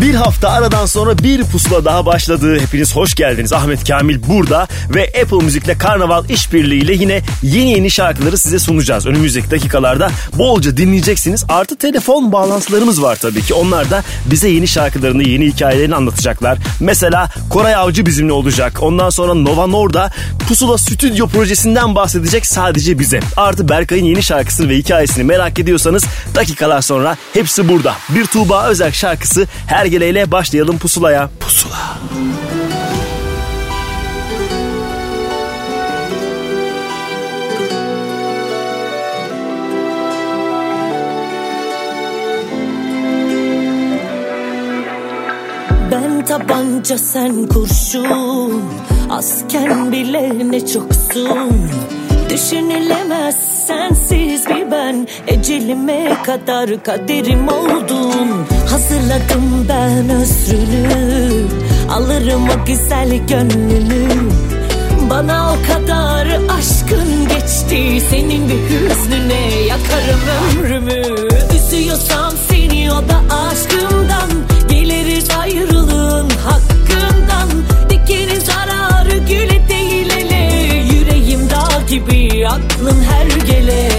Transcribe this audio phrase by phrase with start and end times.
[0.00, 2.60] Bir hafta aradan sonra bir pusula daha başladı.
[2.60, 3.52] Hepiniz hoş geldiniz.
[3.52, 9.06] Ahmet Kamil burada ve Apple Müzik'le Karnaval işbirliğiyle yine yeni yeni şarkıları size sunacağız.
[9.06, 11.44] Önümüzdeki dakikalarda bolca dinleyeceksiniz.
[11.48, 13.54] Artı telefon bağlantılarımız var tabii ki.
[13.54, 16.58] Onlar da bize yeni şarkılarını, yeni hikayelerini anlatacaklar.
[16.80, 18.82] Mesela Koray Avcı bizimle olacak.
[18.82, 20.10] Ondan sonra Nova Norda
[20.48, 23.20] Pusula Stüdyo projesinden bahsedecek sadece bize.
[23.36, 27.94] Artı Berkay'ın yeni şarkısını ve hikayesini merak ediyorsanız dakikalar sonra hepsi burada.
[28.08, 31.30] Bir Tuğba Özel şarkısı her geleyle başlayalım pusulaya.
[31.40, 31.98] Pusula.
[45.90, 48.62] Ben tabanca sen kurşun
[49.10, 51.70] Asken bile ne çoksun
[52.30, 53.36] Düşünülemez
[53.66, 55.08] sensiz bir ben.
[55.26, 61.48] Ecelime kadar kaderim oldun Hazırladım ben özrünü
[61.90, 64.08] Alırım o güzel gönlünü.
[65.10, 68.02] Bana o kadar aşkın geçti.
[68.10, 70.20] Senin bir hüznüne yakarım
[70.58, 71.28] ömrümü.
[71.56, 73.23] Üzüyorsam seni o da
[82.44, 83.93] aklım her gele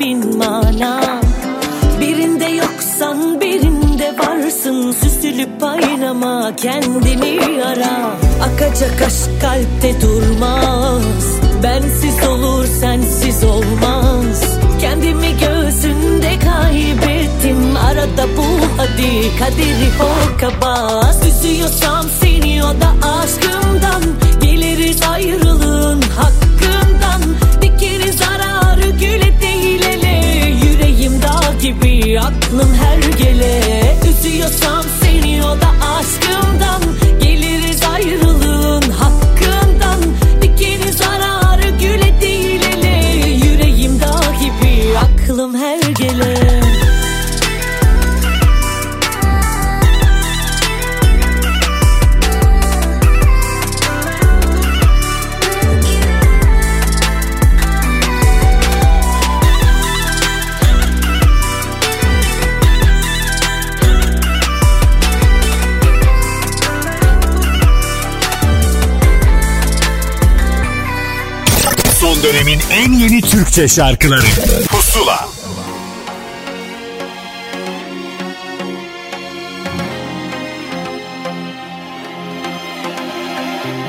[0.00, 1.20] bin mana.
[2.00, 4.92] Birinde yoksan birinde varsın.
[4.92, 11.40] Süsülüp aynama kendini ara Akacak aşk kalpte durmaz.
[11.62, 14.58] Bensiz olur sensiz olmaz.
[14.80, 17.76] Kendimi göğsünde kaybettim.
[17.76, 18.46] Arada bu
[18.76, 19.38] hadi.
[19.38, 24.25] Kaderi hokabaz Üzüyorsam seni o da aşkımdan
[32.16, 34.82] aklım her gele Üzüyorsam
[72.70, 74.26] en yeni Türkçe şarkıları.
[74.68, 75.28] Pusula.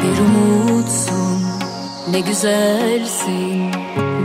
[0.03, 1.41] Bir umutsun
[2.11, 3.71] ne güzelsin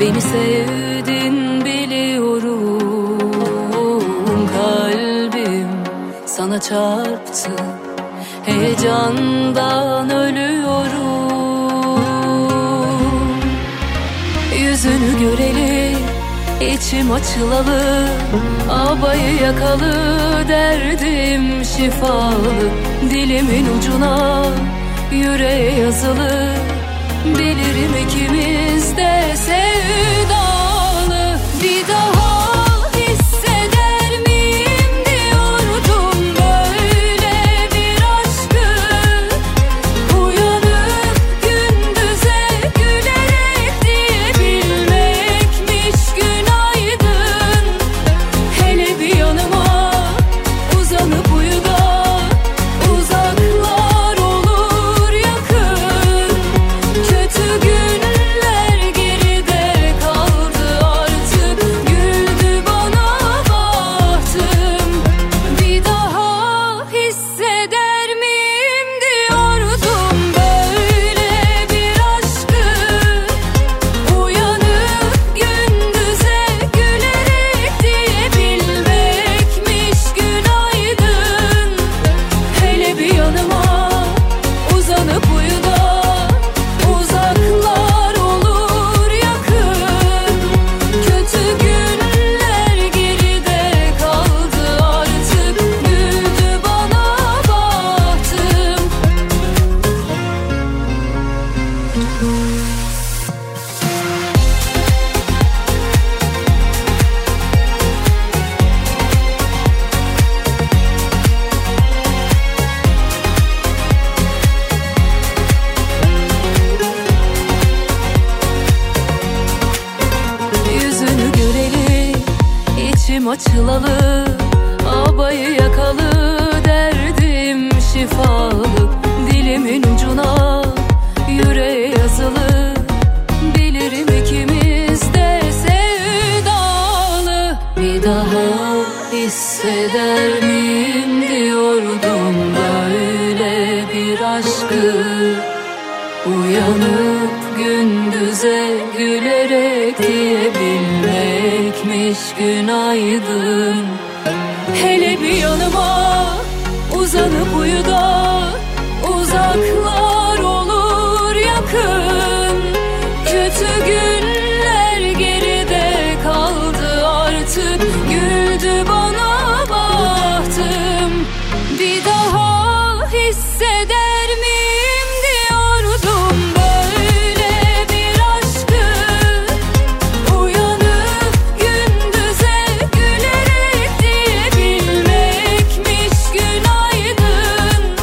[0.01, 3.33] Beni sevdin biliyorum
[4.53, 5.69] Kalbim
[6.27, 7.51] sana çarptı
[8.47, 11.02] Heyecandan ölüyorum
[15.23, 15.97] göreli
[16.61, 18.09] içim açılalı
[18.71, 19.95] Abayı yakalı
[20.49, 22.55] derdim şifalı
[23.11, 24.45] Dilimin ucuna
[25.13, 26.49] yüreğe yazılı.
[27.25, 32.12] Bilirim ikimiz de sevdalı Bir daha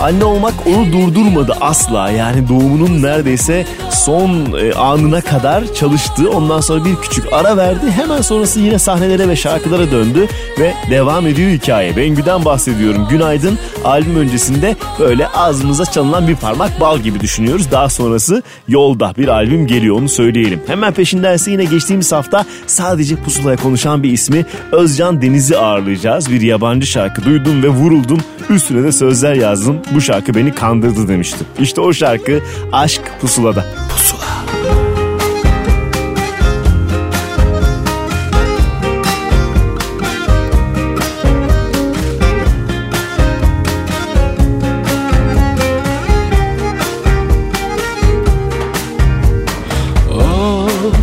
[0.10, 2.12] Anne olmak onu durdurmadı asla.
[2.12, 6.30] Yani doğumunun neredeyse son e, anına kadar çalıştı.
[6.30, 7.92] Ondan sonra bir küçük ara verdi.
[7.92, 10.28] Hemen sonrası yine sahnelere ve şarkılara döndü
[10.60, 11.96] ve devam ediyor hikaye.
[11.96, 13.08] Bengü'den bahsediyorum.
[13.10, 17.72] Günaydın albüm öncesinde böyle ağzımıza çalınan bir parmak bal gibi düşünüyoruz.
[17.72, 20.62] Daha sonrası yolda bir albüm geliyor onu söyleyelim.
[20.68, 26.32] Hemen peşindense yine geçtiğimiz hafta sadece pusulaya konuşan bir ismi Özcan Deniz'i ağırlayacağız.
[26.32, 28.20] Bir yabancı şarkı duydum ve vuruldum.
[28.50, 29.78] Üstüne de sözler yazdım.
[29.96, 31.48] Bu şarkı beni kandırdı demiştim.
[31.60, 32.42] İşte o şarkı
[32.72, 33.89] Aşk Pusula'da.
[33.90, 34.46] Pusula.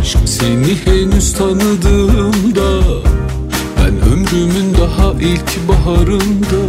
[0.01, 2.81] Aşk seni henüz tanıdığımda
[3.77, 6.61] Ben ömrümün daha ilk baharında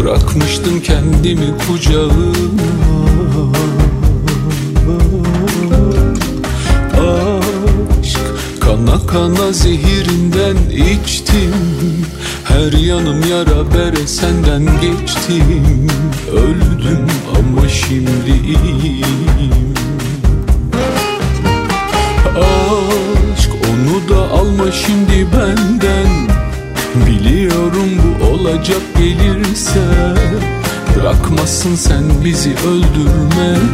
[0.00, 3.33] Bırakmıştım kendimi kucağına
[8.94, 11.54] kana kana zehirinden içtim.
[12.44, 15.86] Her yanım yara bere senden geçtim.
[16.32, 17.06] Öldüm
[17.38, 19.74] ama şimdi iyiyim.
[22.36, 26.28] Aşk Onu da alma şimdi benden.
[27.06, 29.84] Biliyorum bu olacak gelirse.
[30.96, 33.64] Bırakmasın sen bizi öldürmeden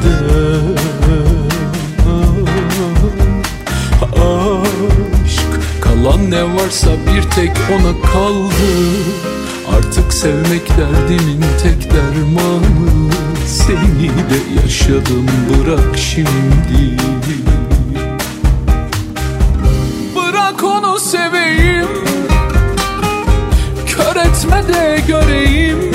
[6.02, 8.70] Kalan ne varsa bir tek ona kaldı.
[9.76, 13.10] Artık sevmek derdimin tek dermanı.
[13.46, 16.96] Seni de yaşadım bırak şimdi.
[20.16, 21.88] Bırak onu seveyim.
[23.86, 25.92] Kör etme de göreyim.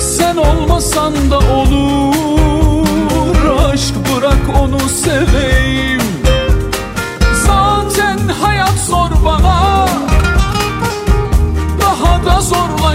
[0.00, 2.12] Sen olmasan da olur.
[3.72, 6.01] Aşk bırak onu seveyim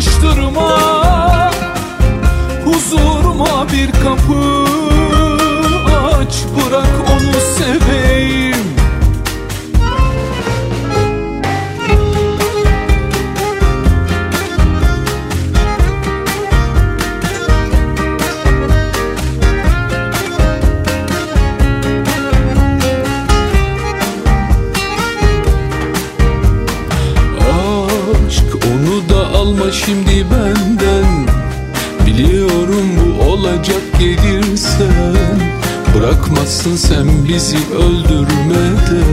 [0.02, 0.80] zorlaştırma
[2.66, 4.66] Huzuruma bir kapı
[6.18, 8.07] aç Bırak onu seveyim
[36.08, 39.08] Bırakmazsın sen bizi öldürmeden.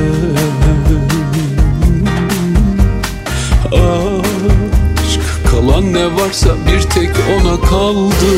[3.72, 5.20] Aşk
[5.50, 8.34] kalan ne varsa bir tek ona kaldı.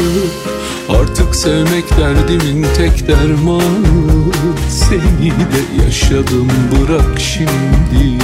[0.88, 4.32] Artık sevmek derdimin tek dermanı.
[4.70, 8.18] Seni de yaşadım bırak şimdi.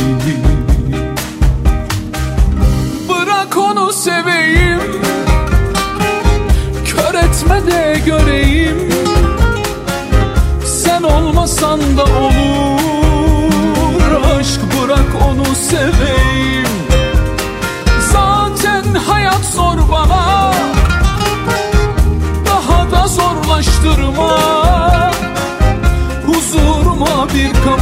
[3.09, 4.81] Bırak onu seveyim.
[6.85, 8.92] Kör etme de göreyim
[11.43, 12.81] olmasan da olur.
[14.39, 16.67] Aşk bırak onu seveyim.
[18.13, 20.53] Zaten hayat zor bana.
[22.47, 24.39] Daha da zorlaştırma.
[26.27, 27.82] Huzuruma bir kapı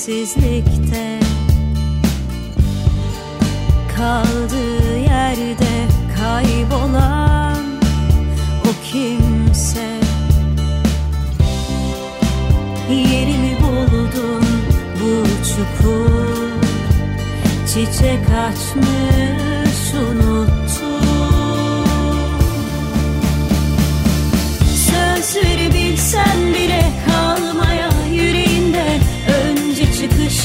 [0.00, 1.20] bir sessizlikte
[3.96, 5.88] kaldığı yerde
[6.18, 7.64] kaybolan
[8.64, 10.00] o kimse.
[12.90, 14.44] Yerimi buldum
[15.00, 16.50] bu çukur
[17.66, 20.29] Çiçek açmış unuttum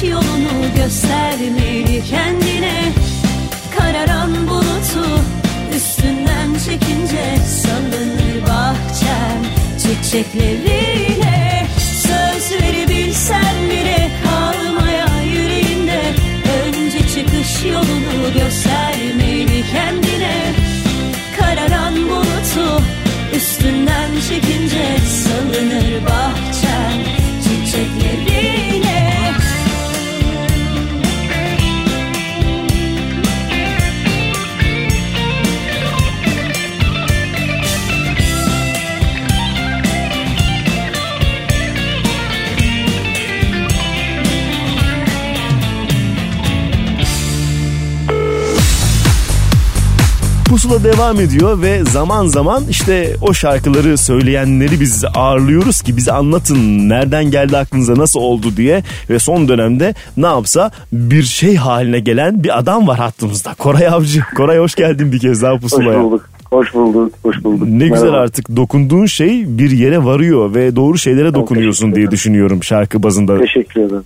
[0.03, 2.93] yolunu göstermeli kendine.
[3.77, 5.21] Kararan bulutu
[5.75, 9.41] üstünden çekince salınır bahçem
[9.79, 11.67] çiçekleriyle.
[11.79, 16.01] Söz verebilsen bile kalmaya yüreğinde
[16.65, 20.53] Önce çıkış yolunu göstermeli kendine.
[21.39, 22.83] Kararan bulutu
[23.35, 26.44] üstünden çekince salınır bahçem
[50.65, 56.89] Pusula devam ediyor ve zaman zaman işte o şarkıları söyleyenleri biz ağırlıyoruz ki bize anlatın
[56.89, 62.43] nereden geldi aklınıza nasıl oldu diye ve son dönemde ne yapsa bir şey haline gelen
[62.43, 63.53] bir adam var hattımızda.
[63.53, 64.21] Koray Avcı.
[64.35, 66.03] Koray hoş geldin bir kez daha Hoş Pusula'ya.
[66.03, 66.29] bulduk.
[66.49, 67.13] Hoş bulduk.
[67.23, 67.67] Hoş bulduk.
[67.67, 68.23] Ne güzel Merhaba.
[68.23, 73.37] artık dokunduğun şey bir yere varıyor ve doğru şeylere dokunuyorsun diye düşünüyorum şarkı bazında.
[73.37, 74.03] Teşekkür ederim.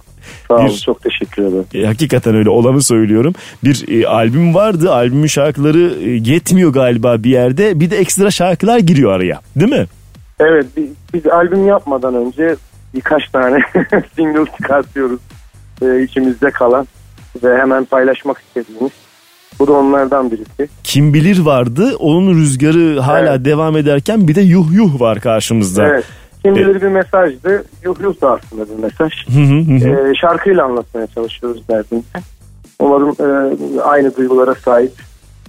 [0.49, 0.65] Sağ olun.
[0.67, 1.65] Bir- Çok teşekkür ederim.
[1.73, 3.33] E, hakikaten öyle olanı söylüyorum.
[3.63, 4.91] Bir e, albüm vardı.
[4.93, 7.79] Albümün şarkıları e, yetmiyor galiba bir yerde.
[7.79, 9.41] Bir de ekstra şarkılar giriyor araya.
[9.55, 9.85] Değil mi?
[10.39, 12.55] Evet bi- biz albüm yapmadan önce
[12.95, 13.59] birkaç tane
[14.15, 15.19] single çıkartıyoruz.
[15.81, 16.87] Ee, içimizde kalan
[17.43, 18.91] ve hemen paylaşmak istediğimiz.
[19.59, 20.69] Bu da onlardan birisi.
[20.83, 21.95] Kim bilir vardı.
[21.99, 23.45] Onun rüzgarı hala Evet.
[23.45, 25.87] devam ederken bir de yuh yuh var karşımızda.
[25.87, 26.03] Evet.
[26.43, 27.63] Kim bilir bir mesajdı.
[27.83, 29.11] Yuh da aslında bir mesaj.
[29.27, 30.09] Hı hı hı.
[30.09, 32.07] Ee, şarkıyla anlatmaya çalışıyoruz derdimizi.
[32.79, 34.91] Umarım e, aynı duygulara sahip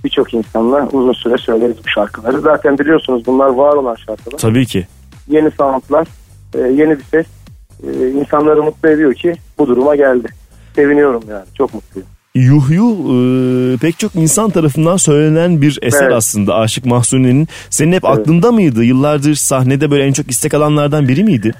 [0.04, 2.40] birçok insanla uzun süre söyleriz bu şarkıları.
[2.40, 4.38] Zaten biliyorsunuz bunlar var olan şarkılar.
[4.38, 4.86] Tabii ki.
[5.28, 6.08] yeni soundlar,
[6.54, 7.26] e, yeni bir ses
[7.86, 10.28] e, insanları mutlu ediyor ki bu duruma geldi.
[10.74, 12.08] Seviniyorum yani çok mutluyum.
[12.34, 12.96] Yuh yuh
[13.74, 16.12] e, pek çok insan tarafından söylenen bir eser Evet.
[16.16, 17.48] aslında Aşık Mahsuni'nin.
[17.70, 18.18] Senin hep Evet.
[18.18, 18.84] aklında mıydı?
[18.84, 21.52] Yıllardır sahnede böyle en çok istek alanlardan biri miydi?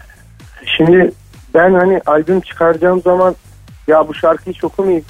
[0.76, 1.12] Şimdi
[1.54, 3.36] ben hani albüm çıkaracağım zaman
[3.88, 5.04] ya bu şarkıyı çok okumayayım.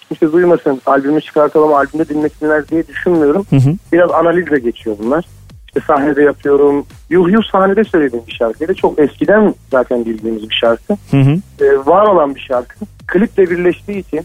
[0.00, 0.80] Hiç kimse duymasın.
[0.86, 3.46] Albümü çıkartalım albümde dinlesinler diye düşünmüyorum.
[3.50, 3.74] Hı hı.
[3.92, 5.24] Biraz analizle geçiyor bunlar.
[5.66, 6.86] İşte sahnede yapıyorum.
[7.10, 8.74] Yuh yuh sahnede söylediğim bir şarkıydı.
[8.74, 10.96] Çok eskiden zaten bildiğimiz bir şarkı.
[11.10, 11.64] Hı hı.
[11.64, 12.74] e, var olan bir şarkı.
[13.06, 14.20] Kliple birleştiği için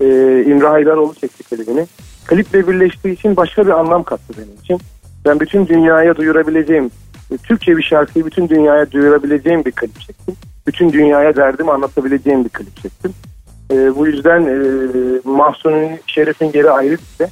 [0.00, 0.06] e,
[0.46, 1.86] İmre Haydaroğlu çekti klibini.
[2.26, 4.80] Kliple birleştiği için başka bir anlam kattı benim için.
[5.24, 6.90] Ben bütün dünyaya duyurabileceğim
[7.42, 10.34] Türkçe bir şarkıyı bütün dünyaya duyurabileceğim bir klip çektim.
[10.66, 13.12] Bütün dünyaya derdimi anlatabileceğim bir klip çektim.
[13.70, 14.56] E, bu yüzden e,
[15.24, 17.30] Mahsun'un Şeref'in geri ayrı bir de.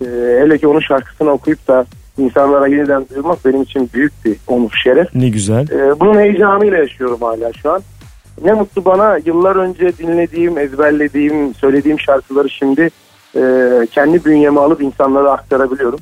[0.00, 1.86] E, hele ki onun şarkısını okuyup da
[2.18, 5.14] insanlara yeniden duyurmak benim için büyük bir onur şeref.
[5.14, 5.70] Ne güzel.
[5.70, 7.82] E, bunun heyecanıyla yaşıyorum hala şu an.
[8.44, 12.90] Ne mutlu bana yıllar önce dinlediğim, ezberlediğim, söylediğim şarkıları şimdi
[13.36, 13.40] e,
[13.92, 15.98] kendi bünyeme alıp insanlara aktarabiliyorum.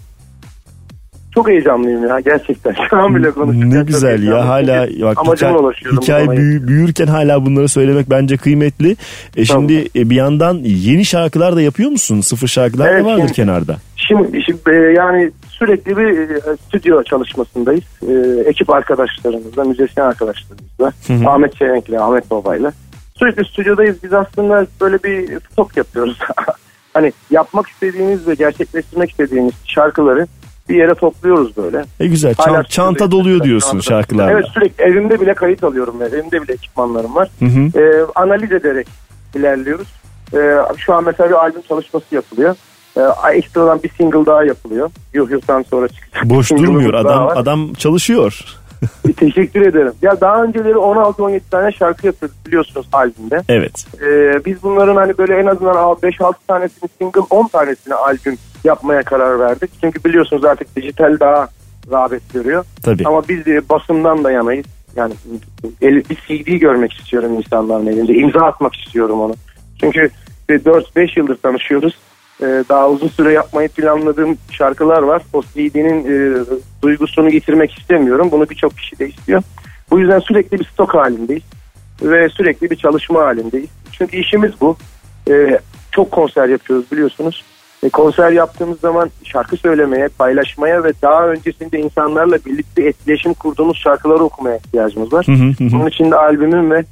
[1.35, 2.75] Çok heyecanlıyım ya gerçekten.
[2.91, 5.99] Şu an bile konuşurken Ne güzel ya hala bak amacıma hikaye, ulaşıyorum.
[6.03, 8.97] hikaye Ona- büyü- büyürken hala bunları söylemek bence kıymetli.
[9.37, 12.21] E şimdi e, bir yandan yeni şarkılar da yapıyor musun?
[12.21, 13.77] Sıfır şarkılar Evet, da vardır şimdi- kenarda.
[14.09, 17.85] Şimdi, şimdi e, yani sürekli bir e, stüdyo çalışmasındayız.
[18.09, 21.31] E, ekip arkadaşlarımızla, müzisyen arkadaşlarımızla, hı.
[21.31, 22.73] Ahmet Çelenk'le, Ahmet Baba'yla.
[23.15, 24.03] Sürekli stüdyodayız.
[24.03, 26.19] Biz aslında böyle bir stok yapıyoruz.
[26.95, 30.27] hani yapmak istediğimiz ve gerçekleştirmek istediğimiz şarkıları
[30.69, 31.85] bir yere topluyoruz böyle.
[32.01, 32.35] E güzel.
[32.35, 34.33] Çan- çanta doluyor diyorsun şarkılarla.
[34.33, 36.03] Evet sürekli evimde bile kayıt alıyorum.
[36.03, 37.29] Evimde bile ekipmanlarım var.
[37.39, 37.81] Hı hı.
[37.81, 38.87] E, analiz ederek
[39.35, 39.89] ilerliyoruz.
[40.35, 40.39] E,
[40.77, 42.57] şu an mesela bir albüm çalışması yapılıyor.
[42.97, 43.01] E,
[43.37, 44.91] ekstradan bir single daha yapılıyor.
[45.15, 46.25] Yuh yuh'tan sonra çıkacak.
[46.25, 47.37] Boş durmuyor adam var.
[47.37, 48.45] adam çalışıyor.
[49.17, 49.93] Teşekkür ederim.
[50.03, 53.43] Ya daha önceleri 16-17 tane şarkı yapıyorduk biliyorsunuz albümde.
[53.49, 53.87] Evet.
[54.03, 59.41] E, biz bunların hani böyle en azından 5-6 tanesini single 10 tanesini albüm yapmaya karar
[59.41, 59.71] verdik.
[59.81, 61.49] Çünkü biliyorsunuz artık dijital daha
[61.91, 62.65] rağbet görüyor.
[62.83, 63.05] Tabii.
[63.07, 64.67] Ama biz basından da yanayız.
[64.97, 65.15] Yani
[65.83, 68.15] el, bir CD görmek istiyorum insanların elinde.
[68.15, 69.35] İmza atmak istiyorum onu.
[69.81, 70.11] Çünkü
[70.49, 71.99] e, 4-5 yıldır tanışıyoruz.
[72.43, 75.23] E, Daha uzun süre yapmayı planladığım şarkılar var.
[75.33, 76.45] O CD'nin e,
[76.83, 78.29] duygusunu getirmek istemiyorum.
[78.33, 79.43] Bunu birçok kişi de istiyor.
[79.91, 81.43] Bu yüzden sürekli bir stok halindeyiz.
[82.03, 83.71] Ve sürekli bir çalışma halindeyiz.
[83.93, 84.77] Çünkü işimiz bu.
[85.31, 85.59] E,
[85.93, 87.45] Çok konser yapıyoruz biliyorsunuz.
[87.83, 94.25] E, konser yaptığımız zaman şarkı söylemeye, paylaşmaya ve daha öncesinde insanlarla birlikte etkileşim kurduğumuz şarkıları
[94.25, 95.27] okumaya ihtiyacımız var.
[95.27, 95.73] Hı hı hı hı.
[95.73, 96.85] Bunun için de albümün ve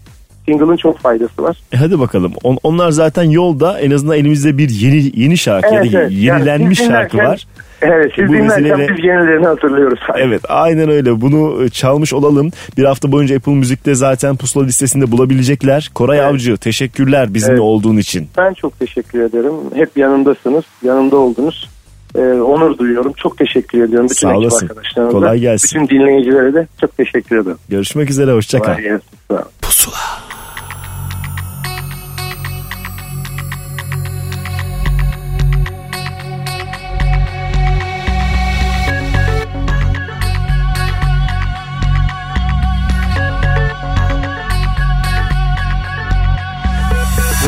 [0.47, 1.57] single'ın çok faydası var.
[1.73, 2.33] E hadi bakalım.
[2.45, 6.13] On- onlar zaten yolda en azından elimizde bir yeni yeni şarkı ya da Evet, evet.
[6.13, 7.47] yenilenmiş Yani şarkı dinlerken- var.
[7.83, 9.99] Evet siz Bu dinlerken vesileyle- biz yenilerini hatırlıyoruz.
[10.17, 12.51] Evet aynen öyle bunu e, çalmış olalım.
[12.79, 15.91] Bir hafta boyunca Apple Müzik'te zaten pusula listesinde bulabilecekler.
[15.95, 16.29] Koray Evet.
[16.29, 17.61] Avcı teşekkürler bizimle Evet.
[17.63, 18.29] olduğun için.
[18.39, 19.53] Ben çok teşekkür ederim.
[19.75, 20.65] Hep yanındasınız.
[20.83, 21.71] Yanımda oldunuz.
[22.15, 23.13] Ee, onur duyuyorum.
[23.17, 24.09] Çok teşekkür ediyorum.
[24.11, 24.67] Bütün Sağ ekip olasın.
[24.69, 25.19] arkadaşlarımıza.
[25.19, 25.81] Kolay gelsin.
[25.83, 27.59] Bütün dinleyicilere de çok teşekkür ederim.
[27.69, 28.65] Görüşmek üzere hoşça kal.
[28.67, 29.09] Kolay gelsin.
[29.31, 29.45] Sağ olun.
[29.63, 29.97] Pusula.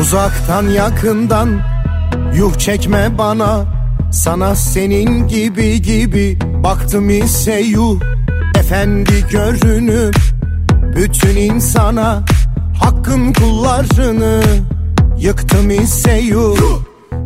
[0.01, 1.49] Uzaktan yakından
[2.35, 3.65] yuh çekme bana
[4.11, 7.99] Sana senin gibi gibi baktım ise yuh.
[8.59, 10.15] Efendi görünüp
[10.95, 12.23] bütün insana.
[12.79, 14.41] Hakkın kullarını
[15.17, 16.57] yıktım ise yuh.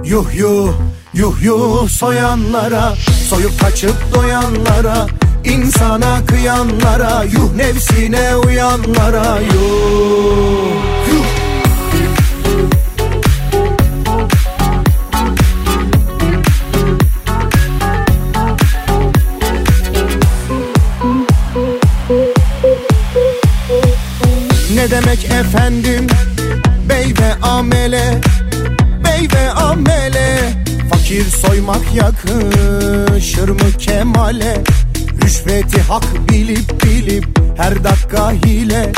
[0.06, 0.74] Yuh yuh
[1.14, 2.94] yuh yuh soyanlara.
[3.30, 5.08] Soyup kaçıp doyanlara.
[5.44, 7.24] İnsana kıyanlara.
[7.24, 9.40] Yuh nefsine uyanlara.
[9.40, 10.72] Yuh
[11.08, 11.41] Yuh
[24.82, 26.08] Ne demek efendim?
[26.90, 28.22] Bey ve amele
[29.04, 30.54] Bey ve amele.
[30.90, 34.64] Fakir soymak yakışır mı kemale?
[35.24, 37.26] Rüşveti hak bilip bilip
[37.58, 38.92] Her dakika hile.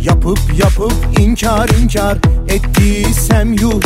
[0.00, 3.80] Yapıp yapıp inkar inkar Ettiysem yuh.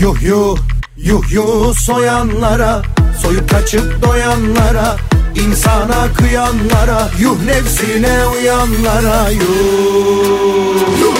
[0.00, 0.58] Yuh yuh
[0.96, 2.82] yuh yuh soyanlara
[3.22, 4.96] Soyup kaçıp doyanlara
[5.46, 11.14] insana kıyanlara Yuh nefsine uyanlara yuh, yuh.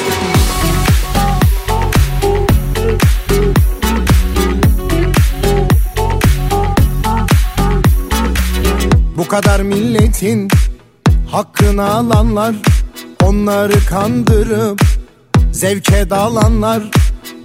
[9.17, 10.49] Bu kadar milletin
[11.31, 12.55] hakkını alanlar
[13.23, 14.81] Onları kandırıp
[15.53, 16.83] zevke dalanlar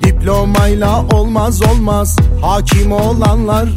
[0.03, 3.69] Diplomayla olmaz olmaz hakim olanlar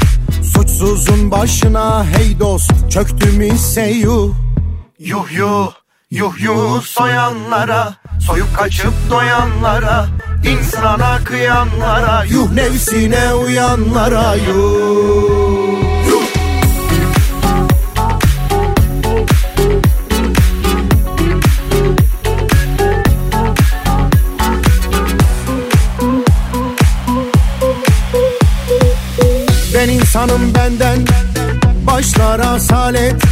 [0.54, 4.32] Suçsuzun başına hey dost çöktüm ise yuh
[4.98, 5.72] Yuh yuh
[6.10, 7.94] yuh yuh soyanlara
[8.26, 10.06] Soyup kaçıp doyanlara
[10.44, 12.52] insana kıyanlara Yuh.
[12.52, 15.55] Nefsine uyanlara yuh Yuh
[30.06, 31.06] Ben insanım benden
[31.86, 33.22] Başlar asalet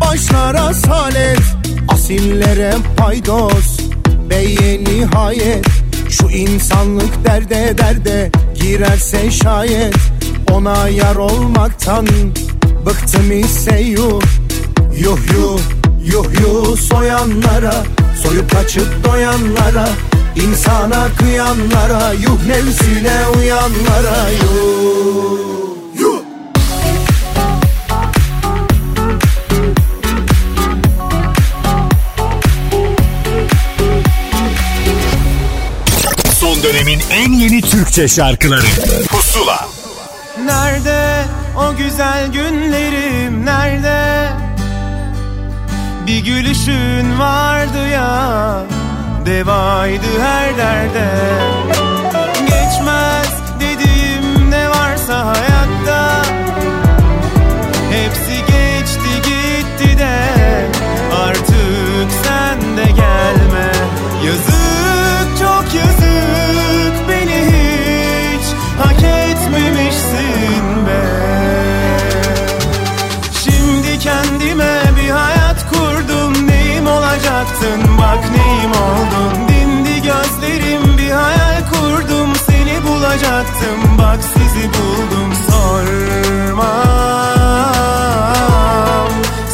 [0.00, 1.40] başlar asalet.
[1.88, 3.78] Asillere paydos
[4.30, 5.66] Beye nihayet.
[6.08, 9.94] Şu insanlık derde derde Girerse şayet.
[10.52, 12.06] Ona yar olmaktan
[12.86, 14.20] Bıktım ise yuh.
[14.98, 15.60] Yuh yuh
[16.04, 17.74] yuh yuh soyanlara
[18.22, 19.88] Soyup kaçıp doyanlara
[20.36, 25.65] insana kıyanlara Yuh nefsine uyanlara Yuh
[36.66, 38.66] dönemin en yeni Türkçe şarkıları.
[39.08, 39.68] Pusula.
[40.44, 41.24] Nerede
[41.56, 43.46] o güzel günlerim?
[43.46, 44.28] Nerede?
[46.06, 48.62] Bir gülüşün vardı ya
[49.26, 51.08] Devaydı her derde.
[52.40, 56.22] Geçmez dediğim ne varsa hayatta
[77.98, 79.48] bak neyim oldun?
[79.48, 82.34] Dindi gözlerim bir hayal kurdum.
[82.46, 85.32] Seni bulacaktım bak sizi buldum.
[85.50, 86.66] Sormam.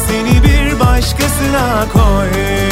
[0.07, 2.62] Seni bir başkasına koymam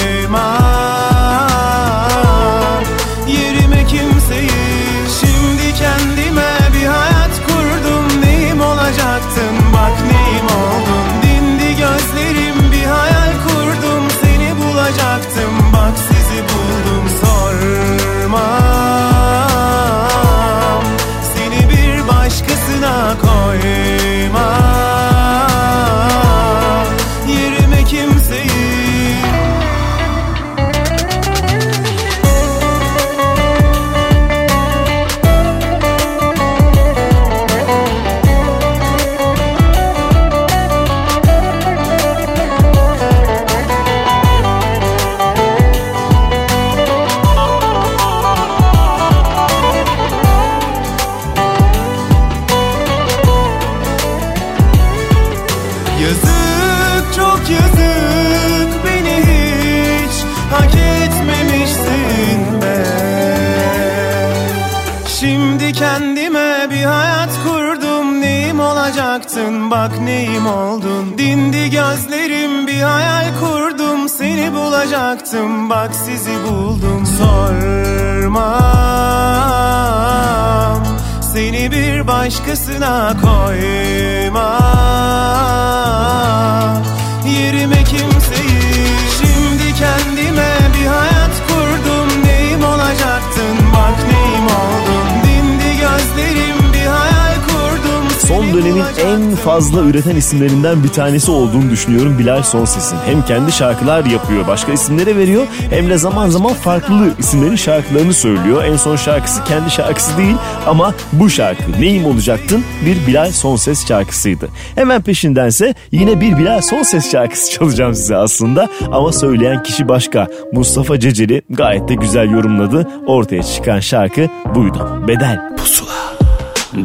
[99.61, 102.97] fazla üreten isimlerinden bir tanesi olduğunu düşünüyorum Bilal Sonses'in.
[103.05, 108.63] Hem kendi şarkılar yapıyor, başka isimlere veriyor hem de zaman zaman farklı isimlerin şarkılarını söylüyor.
[108.63, 110.35] En son şarkısı kendi şarkısı değil
[110.67, 114.49] ama bu şarkı Neyim Olacaktın bir Bilal Sonses şarkısıydı.
[114.75, 120.27] Hemen peşindense yine bir Bilal Sonses şarkısı çalacağım size aslında ama söyleyen kişi başka.
[120.53, 122.87] Mustafa Ceceli gayet de güzel yorumladı.
[123.07, 125.03] Ortaya çıkan şarkı buydu.
[125.07, 125.91] Bedel Pusula.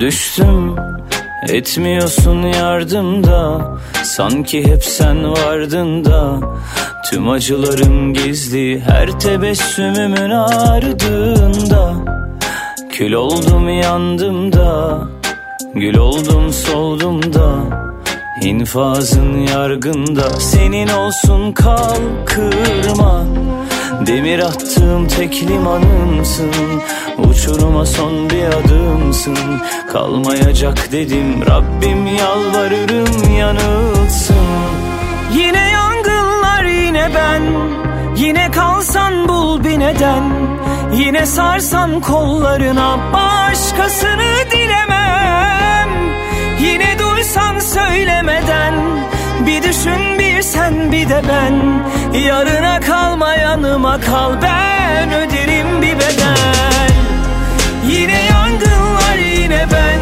[0.01, 0.77] Düştüm
[1.49, 3.71] etmiyorsun yardımda
[4.05, 6.41] Sanki hep sen vardın da.
[7.11, 11.95] Tüm acılarım gizli her tebessümümün ardında.
[12.91, 14.99] Kül oldum yandım da
[15.75, 17.57] Gül oldum soldum da.
[18.43, 23.25] İnfazın yargında Senin olsun kalkırma
[24.01, 26.53] Demir attığım tek limanımsın.
[27.19, 29.37] Uçuruma son bir adımsın.
[29.93, 34.37] Kalmayacak dedim Rabbim yalvarırım yanılsın.
[35.35, 37.43] Yine yangınlar yine ben.
[38.17, 40.25] Yine kalsan bul bir neden.
[40.95, 45.89] Yine sarsan kollarına Başkasını dilemem.
[46.61, 48.75] Yine duysan söylemeden
[49.47, 51.85] Bir düşün bir sen bir de ben.
[52.19, 56.91] Yarına kalma yanıma kal Ben öderim bir bedel.
[57.89, 60.01] Yine yangınlar yine ben.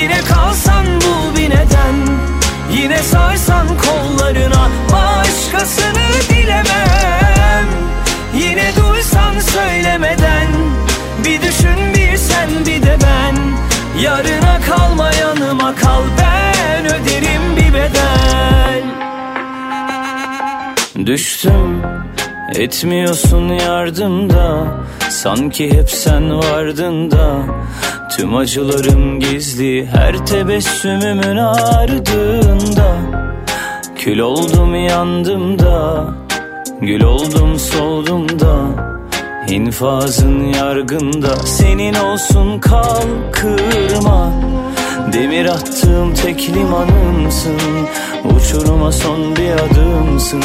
[0.00, 2.24] Yine kalsan bul bir neden.
[2.72, 7.66] Yine sarsan kollarına Başkasını dilemem
[8.34, 10.48] Yine duysan söylemeden
[11.24, 13.36] Bir düşün bir sen bir de ben.
[14.02, 18.63] Yarına kalma yanıma kal Ben öderim bir bedel
[21.06, 21.82] Düştüm
[22.54, 24.66] etmiyorsun yardımda
[25.10, 27.36] Sanki hep sen vardın da.
[28.16, 32.96] Tüm acılarım gizli her tebessümümün ardında.
[33.96, 36.04] Kül oldum yandım da.
[36.80, 38.56] Gül oldum soldum da.
[39.48, 41.36] İnfazın yargında.
[41.36, 44.32] Senin olsun kalkırma
[45.12, 47.58] Demir attığım tek limanımsın.
[48.24, 50.44] Uçuruma son bir adımsın.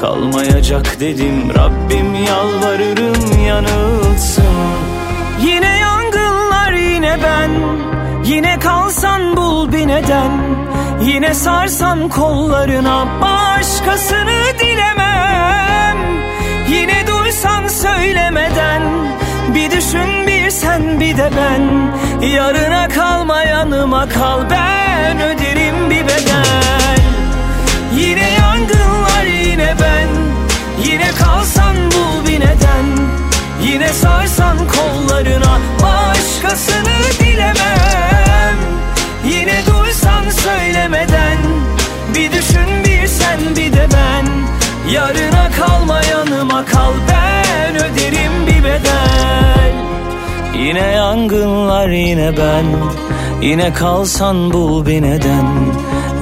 [0.00, 4.44] Kalmayacak dedim Rabbim yalvarırım yanılsın.
[5.40, 7.50] Yine yangınlar yine ben.
[8.24, 10.30] Yine kalsan bul bir neden.
[11.02, 15.96] Yine sarsan kollarına Başkasını dilemem.
[16.68, 18.82] Yine duysan söylemeden.
[19.54, 21.62] Bir düşün bir sen bir de ben
[22.22, 24.50] Yarına kalma yanıma kal.
[24.50, 27.00] Ben öderim bir bedel.
[27.94, 30.08] Yine yangınlar yine ben.
[30.84, 32.86] Yine kalsan bul bir neden.
[33.62, 38.56] Yine sarsan kollarına Başkasını dilemem.
[39.24, 41.38] Yine duysan söylemeden.
[42.14, 44.26] Bir düşün bir sen bir de ben.
[44.92, 46.92] Yarına kalma yanıma kal.
[47.08, 49.16] Ben öderim bir bedel
[50.58, 52.64] Yine yangınlar yine ben.
[53.42, 55.46] Yine kalsan bul bir neden.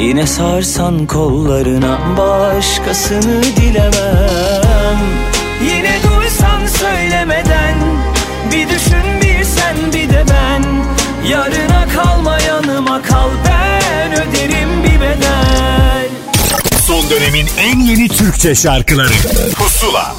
[0.00, 4.98] Yine sarsan kollarına Başkasını dilemem.
[5.62, 7.74] Yine duysan söylemeden
[8.52, 10.64] Bir düşün bir sen bir de ben.
[11.28, 16.08] Yarına kalma yanıma kal Ben öderim bir bedel.
[16.86, 19.14] Son dönemin en yeni Türkçe şarkıları.
[19.54, 20.14] Pusula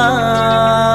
[0.00, 0.89] duysan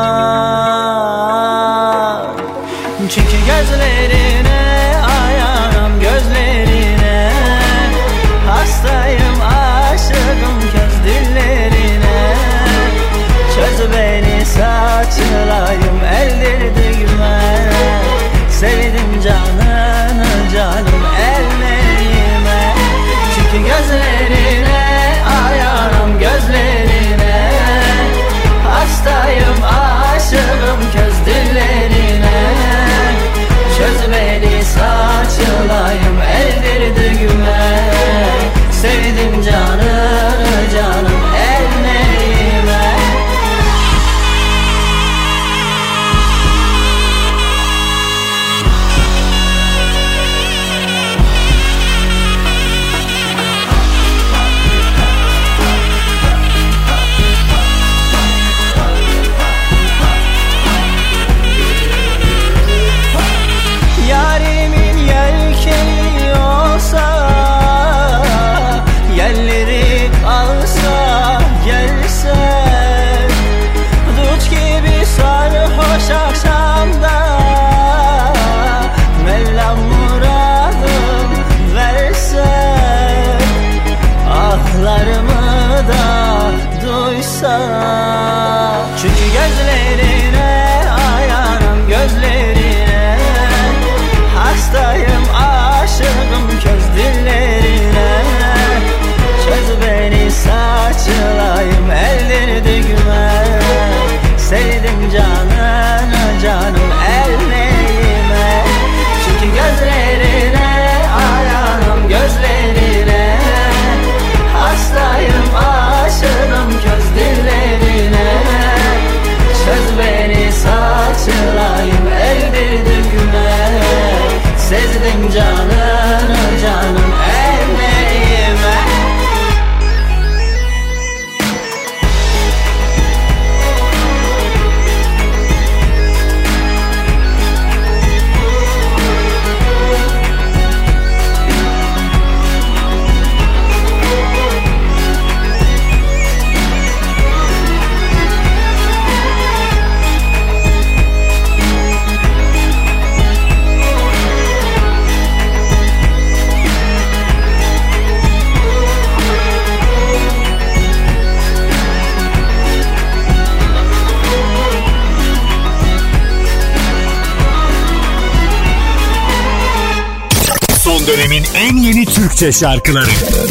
[172.52, 173.45] Şarkıları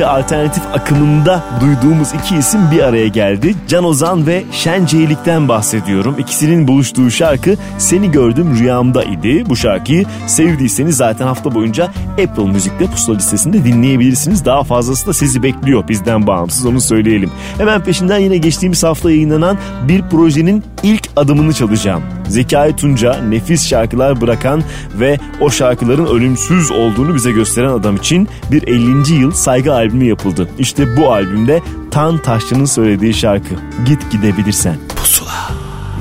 [0.00, 3.54] ve alternatif akımında duyduğumuz iki isim bir araya geldi.
[3.68, 6.16] Can Ozan ve Şen Ceylik'ten bahsediyorum.
[6.18, 9.44] İkisinin buluştuğu şarkı Seni Gördüm Rüyamda idi.
[9.48, 14.44] Bu şarkıyı sevdiyseniz zaten hafta boyunca Apple Müzik'te pusula listesinde dinleyebilirsiniz.
[14.44, 17.30] Daha fazlası da sizi bekliyor bizden bağımsız onu söyleyelim.
[17.58, 22.02] Hemen peşinden yine geçtiğimiz hafta yayınlanan bir projenin ilk adımını çalacağım.
[22.28, 24.62] Zekai Tunca nefis şarkılar bırakan
[24.94, 29.12] ve o şarkıların ölümsüz olduğunu bize gösteren adam için bir 50.
[29.12, 30.48] yıl saygı albümü yapıldı.
[30.58, 33.54] İşte bu albümde Tan Taşçı'nın söylediği şarkı
[33.86, 34.76] Git Gidebilirsen.
[34.96, 35.50] Pusula.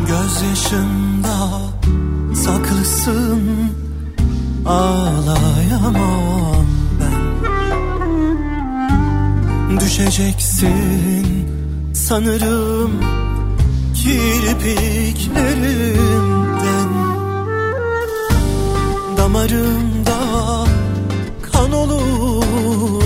[0.08, 1.50] Gözyaşında
[2.34, 3.42] saklısın
[4.66, 6.66] Ağlayamam
[7.00, 7.40] ben
[9.80, 11.48] Düşeceksin
[11.94, 12.92] sanırım
[14.04, 16.89] kirpiklerimden
[19.18, 20.20] Damarımda
[21.52, 23.04] kan olup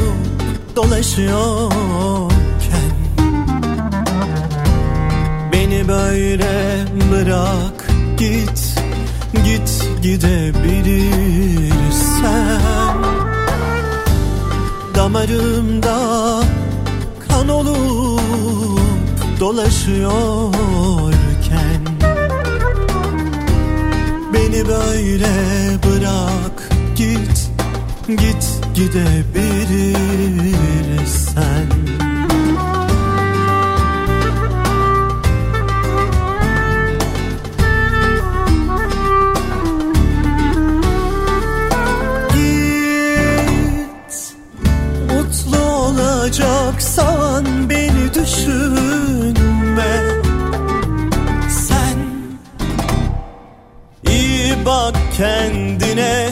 [0.76, 2.94] dolaşıyorken
[5.54, 7.88] Beni böyle bırak
[8.18, 8.76] git
[9.46, 12.62] git gidebilirsen.
[14.96, 16.00] Damarımda
[17.30, 17.93] kan olup
[19.44, 21.14] dolaşıyorken
[24.34, 25.32] Beni böyle
[25.84, 27.52] bırak git
[28.08, 29.44] Git gidebilirsen
[55.18, 56.30] kendine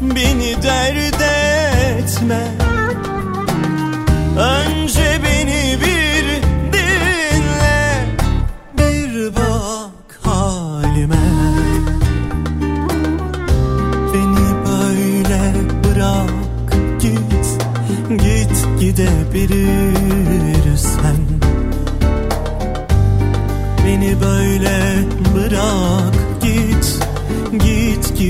[0.00, 2.42] Beni dert etme.
[4.38, 6.24] Önce beni bir
[6.72, 8.04] dinle
[8.78, 11.28] Bir bak halime.
[14.14, 15.40] Beni böyle
[15.84, 17.46] bırak git
[18.08, 21.16] Git gidebilirsen.
[23.84, 24.76] Beni böyle
[25.34, 25.97] bırak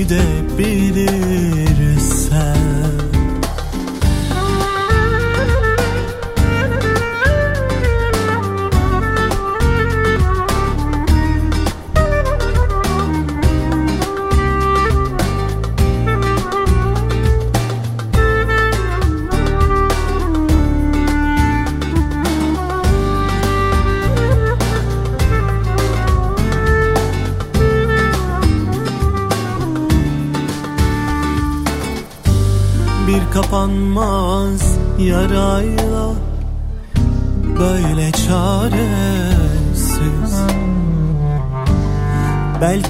[0.09, 1.38] Git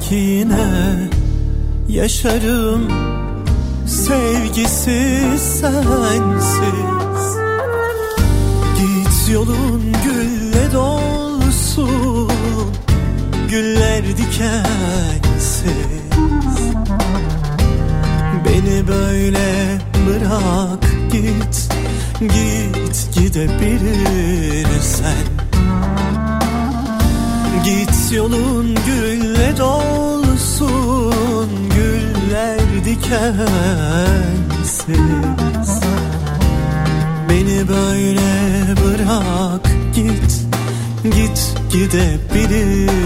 [0.10, 1.10] belki yine
[1.89, 2.88] yaşarım.
[3.88, 7.38] Sevgisiz sensiz.
[8.78, 12.32] Git yolun gülle dolsun.
[13.49, 15.70] Güller dikensiz.
[18.45, 21.70] Beni böyle bırak git.
[22.20, 25.26] Git gidebilirsen.
[27.64, 29.38] Git yolun gülle
[33.10, 34.89] Dikensiz
[37.30, 38.30] Beni böyle
[38.76, 40.45] bırak git
[41.03, 42.99] Git gidebilirsen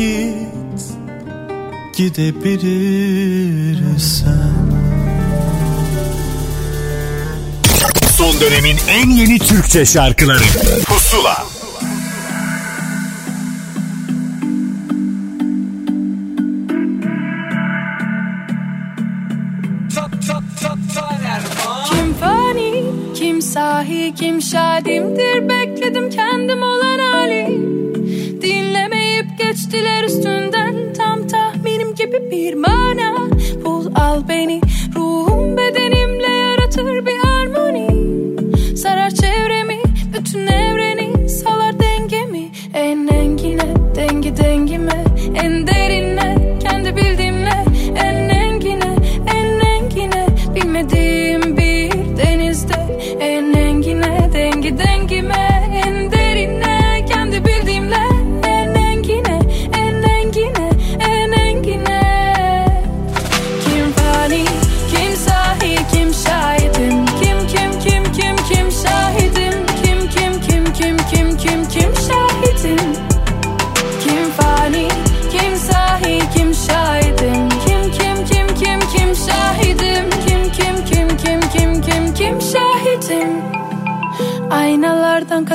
[0.00, 0.82] Git
[1.96, 3.20] gidebilirsen.
[8.16, 10.42] Son dönemin en yeni Türkçe şarkıları.
[10.86, 11.44] Pusula.
[21.90, 22.84] Kim fani,
[23.14, 25.48] kim sahi, kim şadimdir.
[25.48, 27.50] Bekledim kendim olan hali.
[27.50, 27.79] Dinlemeyip
[29.70, 33.09] geçtiler üstünden Tam tahminim gibi bir mana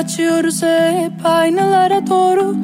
[0.06, 2.56] kaçıyoruz hep aynalara doğru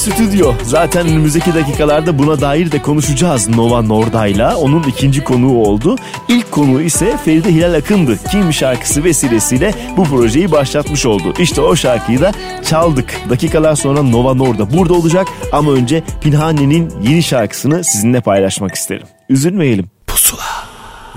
[0.00, 0.52] Stüdyo.
[0.62, 4.56] Zaten önümüzdeki dakikalarda buna dair de konuşacağız Nova Norda'yla.
[4.56, 5.96] Onun ikinci konuğu oldu.
[6.28, 8.18] İlk konuğu ise Feride Hilal Akın'dı.
[8.30, 11.34] Kim şarkısı vesilesiyle bu projeyi başlatmış oldu.
[11.38, 12.32] İşte o şarkıyı da
[12.64, 13.20] çaldık.
[13.30, 19.06] Dakikalar sonra Nova Norda burada olacak ama önce Pinhane'nin yeni şarkısını sizinle paylaşmak isterim.
[19.28, 19.90] Üzülmeyelim.
[20.06, 20.42] Pusula.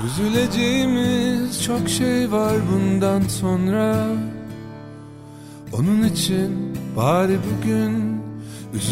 [0.06, 4.08] Üzüleceğimiz çok şey var bundan sonra
[5.74, 8.03] Onun için bari bugün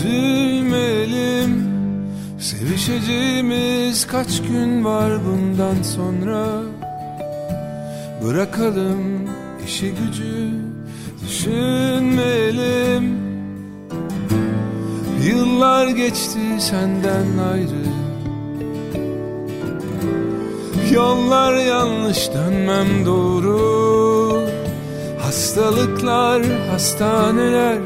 [0.02, 1.72] üzülmeyelim.
[2.39, 6.47] Sevişeceğimiz kaç gün var bundan sonra?
[8.26, 9.30] Bırakalım
[9.66, 10.49] işi gücü
[11.26, 13.22] düşünmeyelim.
[15.24, 17.91] Yıllar geçti senden ayrı.
[20.93, 23.62] Yollar yanlış dönmem doğru.
[25.20, 27.78] Hastalıklar, hastaneler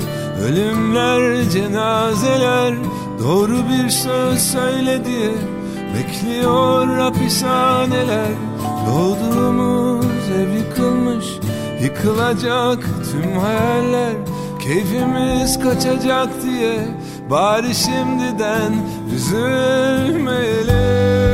[0.43, 2.73] Ölümler, cenazeler
[3.23, 5.31] Doğru bir söz söyle diye
[5.93, 8.31] Bekliyor hapishaneler.
[8.87, 11.25] Doğduğumuz ev yıkılmış
[11.81, 12.79] Yıkılacak
[13.11, 14.13] tüm hayaller.
[14.59, 16.87] Keyfimiz kaçacak diye
[17.29, 18.73] Bari şimdiden
[19.15, 21.24] üzülmeyelim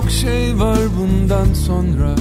[0.00, 2.14] çok şey var bundan sonra.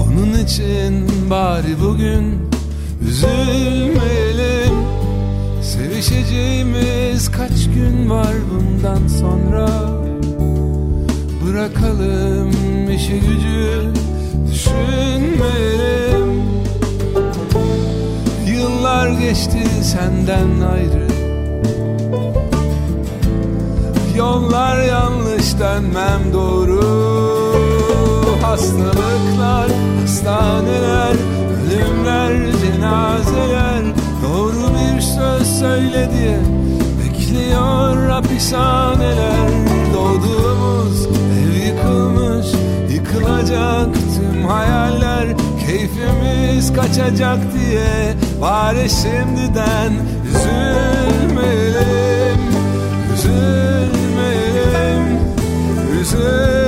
[0.00, 2.50] Onun için bari bugün
[3.08, 4.74] üzülmeyelim.
[5.62, 9.68] Sevişeceğimiz kaç gün var bundan sonra?
[11.46, 12.50] Bırakalım
[12.90, 13.92] işi gücü
[14.52, 16.42] düşünmeyelim.
[18.46, 21.13] Yıllar geçti senden ayrı
[24.16, 26.80] Yollar yanlış dönmem doğru.
[28.42, 31.14] Hastalıklar, hastaneler
[31.64, 33.82] Ölümler, cenazeler.
[34.22, 36.38] Doğru bir söz söyle diye
[36.98, 39.50] Bekliyor hapishaneler.
[39.94, 42.46] Doğduğumuz ev yıkılmış
[42.90, 45.26] Yıkılacak tüm hayaller.
[45.66, 49.92] Keyfimiz kaçacak diye Bari şimdiden
[50.28, 52.40] üzülmeyelim
[53.14, 53.73] Üzülmeyelim
[56.14, 56.63] Üzülmeyelim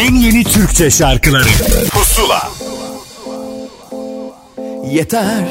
[0.00, 1.48] en yeni Türkçe şarkıları.
[1.90, 2.48] Pusula.
[4.84, 5.44] Yeter.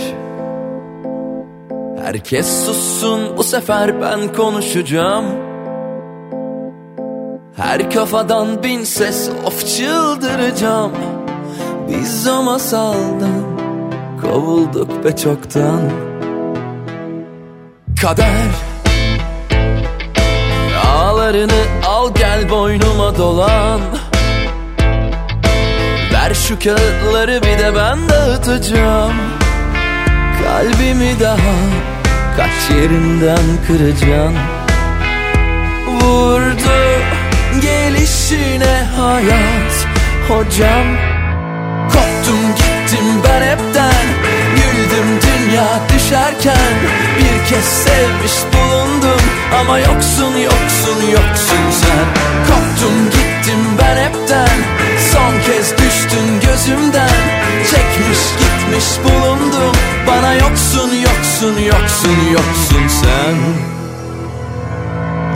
[2.03, 5.25] Herkes sussun bu sefer ben konuşacağım.
[7.57, 10.91] Her kafadan bin ses of çıldıracağım.
[11.89, 13.43] Biz o masaldan
[14.21, 15.81] kovulduk be çoktan.
[18.01, 18.47] Kader.
[20.87, 23.81] Ağlarını al gel boynuma dolan
[26.49, 29.13] şu kağıtları bir de ben dağıtacağım.
[30.43, 31.55] Kalbimi daha
[32.37, 34.35] kaç yerinden kıracaksın
[35.87, 36.79] Vurdu
[37.61, 39.87] gelişine hayat
[40.27, 40.87] hocam.
[41.83, 44.05] Koptum gittim ben hepten
[44.55, 46.73] Güldüm dünya düşerken.
[47.17, 49.21] Bir kez sevmiş bulundum
[49.61, 52.05] Ama yoksun yoksun yoksun sen.
[52.47, 54.49] Koptum gittim ben hepten
[55.29, 57.09] Son kez düştün gözümden.
[57.71, 59.75] Çekmiş gitmiş bulundum.
[60.07, 63.35] Bana yoksun yoksun yoksun yoksun sen.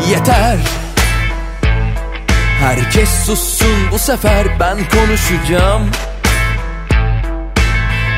[0.09, 0.57] Yeter.
[2.59, 3.91] Herkes sussun.
[3.91, 5.89] Bu sefer ben konuşacağım.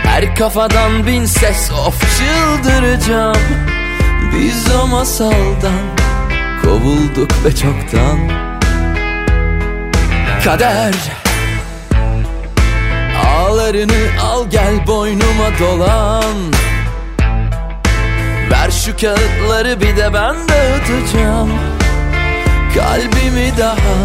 [0.03, 3.41] Her kafadan bin ses of çıldıracağım.
[4.33, 5.85] Biz o masaldan
[6.63, 8.19] kovulduk ve çoktan.
[10.43, 11.24] Kader
[13.55, 16.35] Ağlarını al gel boynuma dolan.
[18.51, 21.49] Ver şu kağıtları bir de ben dağıtacağım.
[22.75, 23.97] Kalbimi daha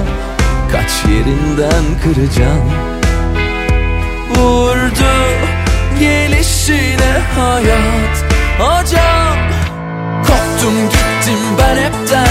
[0.73, 2.73] kaç yerinden kıracaksın
[4.31, 5.13] Vurdu
[6.01, 8.25] gelişine hayat
[8.59, 9.37] Hocam.
[10.27, 12.29] Koptum gittim ben hepten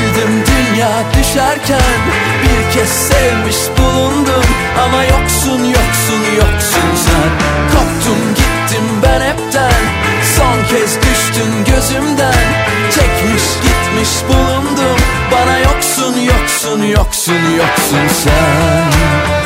[0.00, 2.00] Güldüm dünya düşerken
[2.42, 4.44] Bir kez sevmiş bulundum.
[4.84, 7.30] Ama yoksun yoksun yoksun sen.
[7.72, 9.82] Koptum gittim ben hepten.
[10.36, 12.44] Son kez düştün gözümden.
[12.94, 14.96] Çekmiş gitmiş bulundum.
[15.32, 19.39] Bana yoksun yoksun yoksun yoksun sen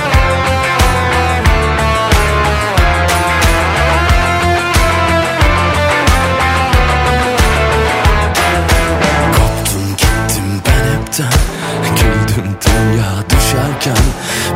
[12.66, 14.04] dünya düşerken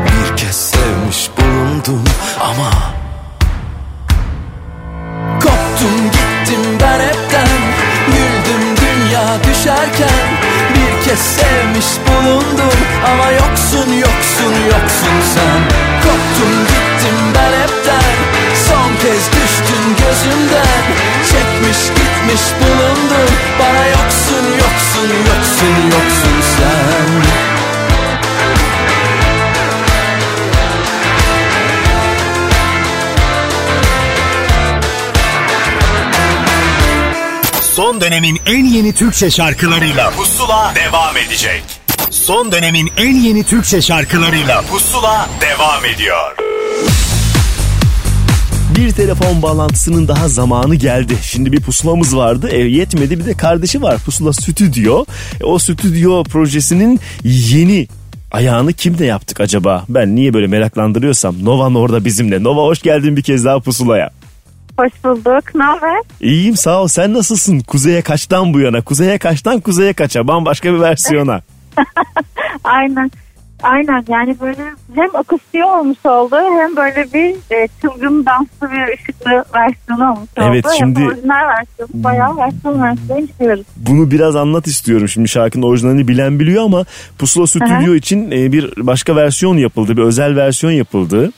[0.05, 2.05] Bir kez sevmiş bulundum
[2.41, 2.71] ama
[5.41, 7.49] Koptum gittim ben hepten
[8.07, 10.29] Güldüm dünya düşerken
[10.75, 12.79] Bir kez sevmiş bulundum
[13.13, 15.61] Ama yoksun yoksun yoksun sen.
[16.03, 18.15] Koptum gittim ben hepten
[18.69, 20.85] Son kez düştün gözümden.
[21.31, 23.31] Çekmiş gitmiş bulundum
[23.61, 27.28] Bana yoksun yoksun yoksun yoksun sen
[37.79, 41.63] Son dönemin en yeni Türkçe şarkılarıyla Pusula devam edecek.
[42.11, 46.37] Son dönemin en yeni Türkçe şarkılarıyla Pusula devam ediyor.
[48.77, 51.15] Bir telefon bağlantısının daha zamanı geldi.
[51.23, 52.49] Şimdi bir pusulamız vardı.
[52.53, 53.99] E, yetmedi bir de kardeşi var.
[54.05, 55.05] Pusula Stüdyo.
[55.41, 57.89] E, o stüdyo projesinin yeni
[58.31, 59.85] ayağını kimle yaptık acaba?
[59.89, 62.43] Ben niye böyle meraklandırıyorsam Nova'nın orada bizimle.
[62.43, 64.18] Nova hoş geldin bir kez daha pusulaya.
[64.79, 65.55] Hoş bulduk.
[65.55, 66.01] Ne haber?
[66.21, 66.89] İyiyim sağ ol.
[66.89, 67.61] Sen nasılsın?
[67.61, 68.83] Kuzeye kaçtan bu yana?
[68.83, 70.29] Kuzeye kaçtan kuzeye kaça?
[70.29, 71.41] Bambaşka bir versiyona.
[72.65, 73.11] Aynen.
[73.63, 74.63] Aynen yani böyle
[74.95, 80.67] hem akustiği olmuş oldu hem böyle bir e, çılgın danslı bir ışıklı versiyonu olmuş Evet,
[80.67, 80.75] oldu.
[80.79, 83.67] şimdi- Hem orijinal versiyonu bayağı versiyon versiyon çıkıyoruz.
[83.77, 85.09] Bunu biraz anlat istiyorum.
[85.09, 86.85] Şimdi şarkının orijinalini bilen biliyor ama
[87.19, 89.97] Pusula Stüdyo için e, bir başka versiyon yapıldı.
[89.97, 91.33] Bir özel versiyon yapıldı.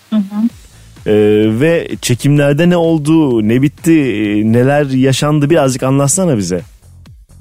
[1.06, 1.12] E,
[1.60, 6.60] ve çekimlerde ne oldu, ne bitti, e, neler yaşandı birazcık anlatsana bize.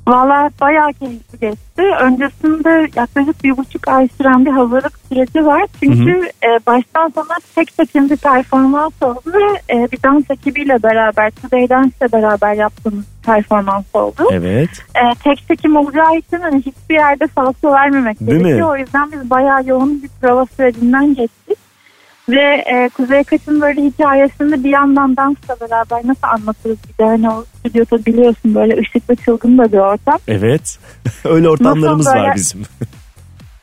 [0.08, 1.82] Valla bayağı keyifli geçti.
[2.02, 5.66] Öncesinde yaklaşık bir buçuk ay süren bir hazırlık süreci var.
[5.80, 11.32] Çünkü e, baştan sona tek seçim bir performans oldu ve e, bir dans ekibiyle beraber,
[11.32, 14.28] Today Dance'le beraber yaptığımız performans oldu.
[14.32, 14.70] Evet.
[14.96, 18.44] e, tek çekim olacağı için hani hiçbir yerde salça vermemek Değil mi?
[18.44, 18.74] gerekiyor.
[18.74, 21.58] O yüzden biz bayağı yoğun bir prova sürecinden geçtik.
[22.30, 27.30] Ve e, Kuzey Kaç'ın böyle hikayesini bir yandan dansla beraber nasıl anlatırız bir de hani
[27.30, 30.20] o stüdyoda biliyorsun böyle ışıklı çılgın da bir ortam.
[30.28, 30.80] Evet.
[31.26, 32.62] Öyle ortamlarımız Nasıl var böyle- bizim.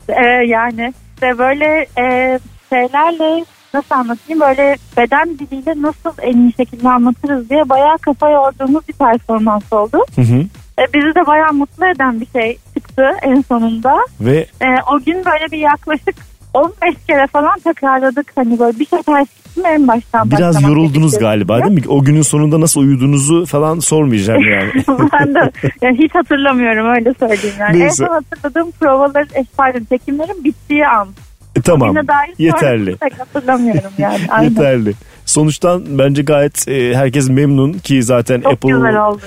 [0.09, 2.39] E, yani işte böyle e,
[2.71, 3.45] şeylerle
[3.75, 8.93] nasıl anlatayım böyle beden diliyle nasıl en iyi şekilde anlatırız diye bayağı kafa yorduğumuz bir
[8.93, 9.99] performans oldu.
[10.17, 10.37] Hı hı.
[10.79, 13.97] E, bizi de bayağı mutlu eden bir şey çıktı en sonunda.
[14.21, 16.15] Ve E, o gün böyle bir yaklaşık
[16.57, 18.33] 15 kere falan tekrarladık.
[18.37, 21.89] Hani böyle bir sefer çıktım en baştan biraz yoruldunuz galiba değil mi?
[21.89, 24.73] O günün sonunda nasıl uyuduğunuzu falan sormayacağım yani.
[25.13, 25.53] ben de
[25.83, 27.77] yani hiç hatırlamıyorum öyle söyleyeyim yani.
[27.77, 28.07] En Neyse.
[28.07, 29.27] son hatırladığım provalar,
[29.57, 31.09] pardon çekimlerin bittiği an.
[31.57, 31.97] E, tamam.
[31.97, 32.97] Dair Yeterli.
[33.19, 34.19] hatırlamıyorum yani.
[34.29, 34.51] Aynen.
[34.51, 34.93] Yeterli.
[35.25, 38.71] Sonuçtan bence gayet e, herkes memnun ki zaten Çok Apple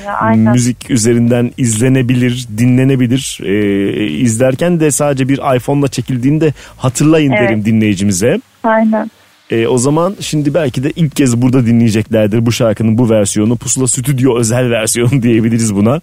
[0.05, 0.53] ya, aynen.
[0.53, 3.39] müzik üzerinden izlenebilir, dinlenebilir.
[3.43, 7.49] E, izlerken de sadece bir iPhone'la çekildiğini de hatırlayın Evet.
[7.49, 8.41] derim dinleyicimize.
[8.63, 9.11] Aynen.
[9.49, 13.55] E, o zaman şimdi belki de ilk kez burada dinleyeceklerdir bu şarkının bu versiyonu.
[13.55, 16.01] Pusula Stüdyo özel versiyonu diyebiliriz buna.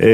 [0.00, 0.08] E,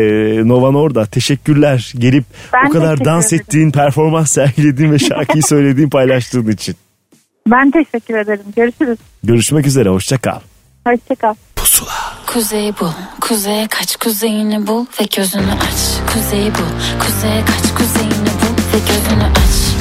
[0.49, 6.51] Nova Norda teşekkürler gelip ben o kadar dans ettiğin, performans sergilediğin ve şarkıyı söylediğin paylaştığın
[6.51, 6.77] için.
[7.47, 8.45] Ben teşekkür ederim.
[8.57, 8.99] Görüşürüz.
[9.25, 9.89] Görüşmek üzere.
[9.89, 10.41] Hoşçakal.
[10.87, 11.35] Hoşçakal.
[11.57, 11.91] Pusula.
[12.27, 16.13] Kuzeyi bul, kuzeye kaç, kuzeyini bul ve gözünü aç.
[16.15, 19.74] Kuzeyi bul, kuzeye kaç, kuzeyini bul ve gözünü aç.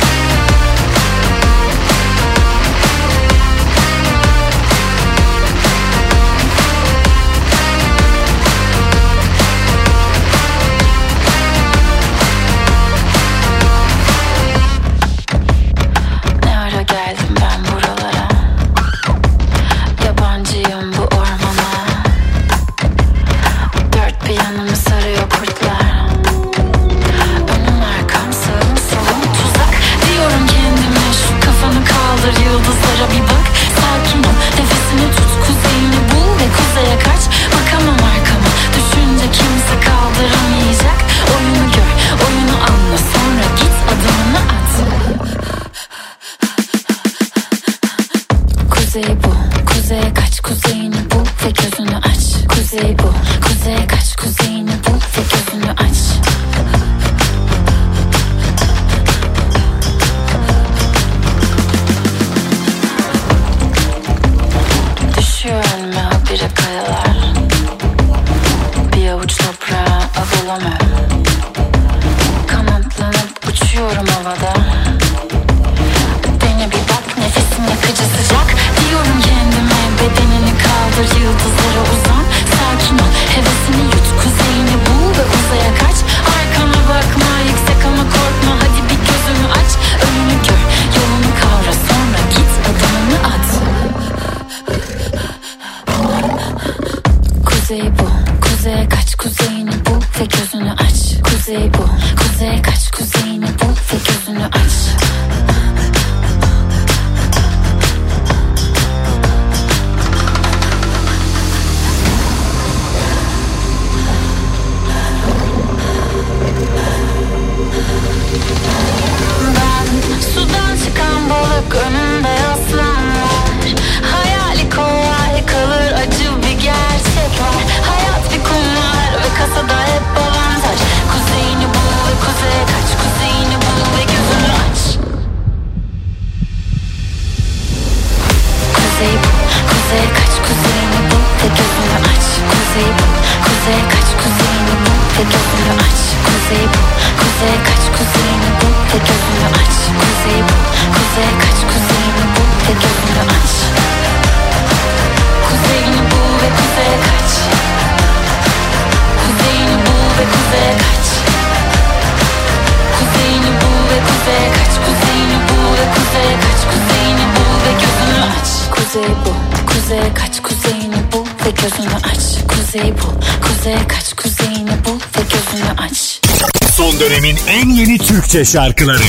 [178.45, 179.03] şarkıları.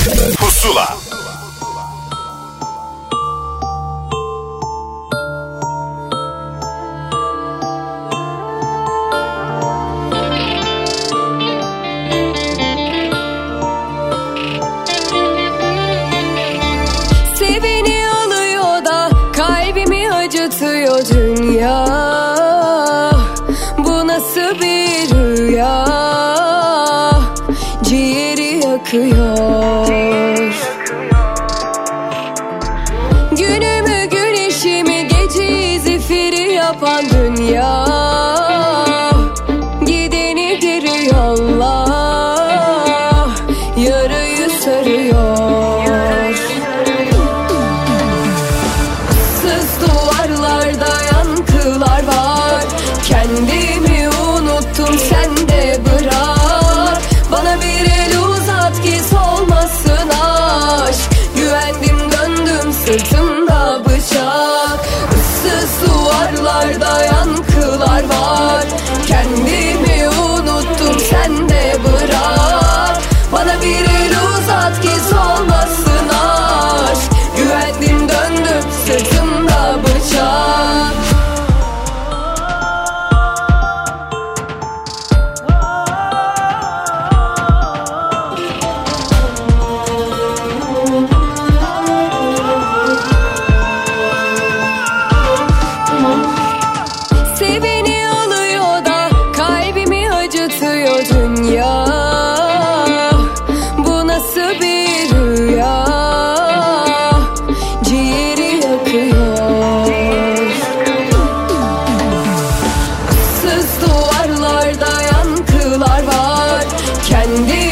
[117.35, 117.64] someday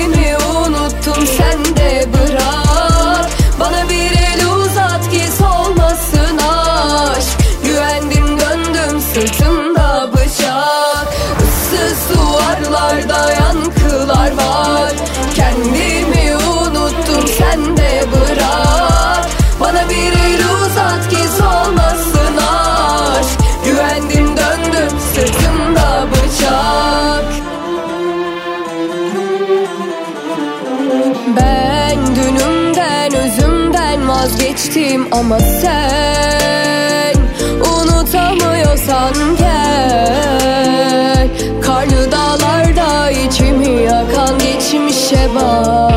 [34.94, 37.14] değilim ama sen
[37.60, 41.30] Unutamıyorsan gel.
[41.62, 45.93] Karlı dağlarda içimi yakan geçmişe bak.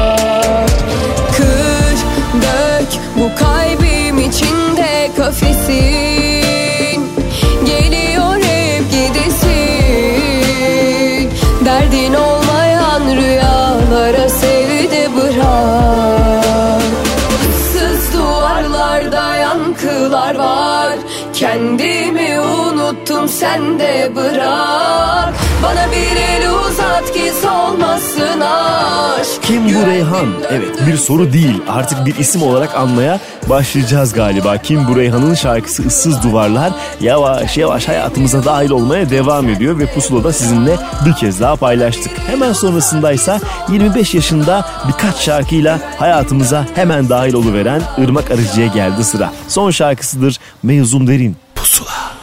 [23.41, 30.26] sen de bırak Bana bir el uzat ki solmasın aşk Kim bu Reyhan?
[30.51, 34.59] Evet bir soru değil artık bir isim olarak anmaya başlayacağız galiba.
[34.59, 40.32] Kim bu Reyhan'ın şarkısı Issız Duvarlar yavaş yavaş hayatımıza dahil olmaya devam ediyor ve Pusula'da
[40.32, 40.76] sizinle
[41.07, 42.12] bir kez daha paylaştık.
[42.30, 49.32] Hemen sonrasındaysa 25 yaşında birkaç şarkıyla hayatımıza hemen dahil oluveren Irmak Arıcı'ya geldi sıra.
[49.49, 51.37] Son şarkısıdır Mevzum Derin.
[51.55, 52.16] Pusula.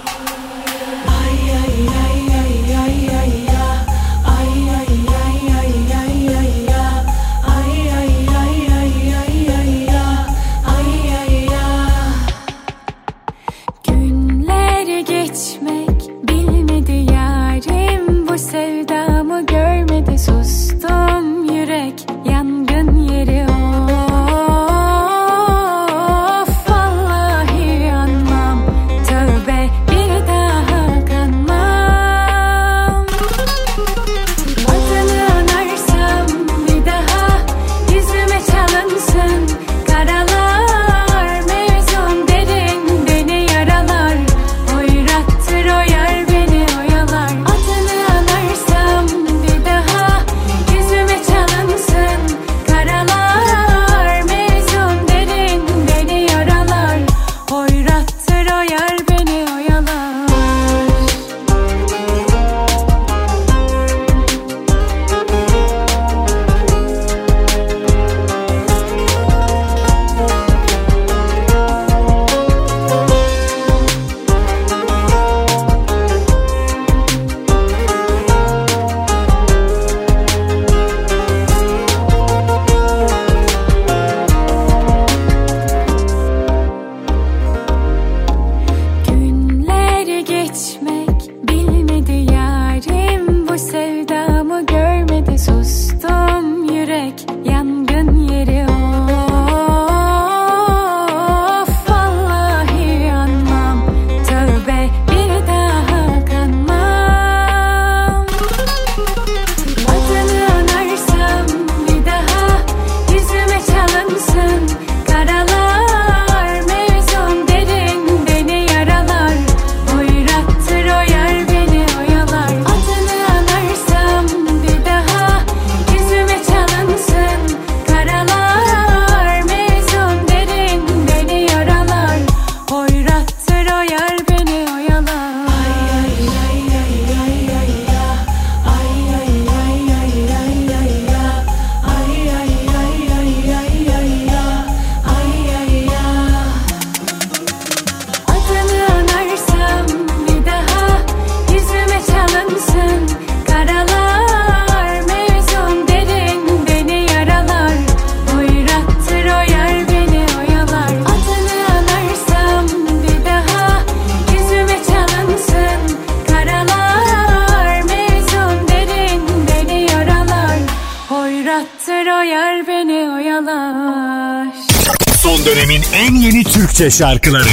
[176.83, 177.43] Türkçe şarkıları.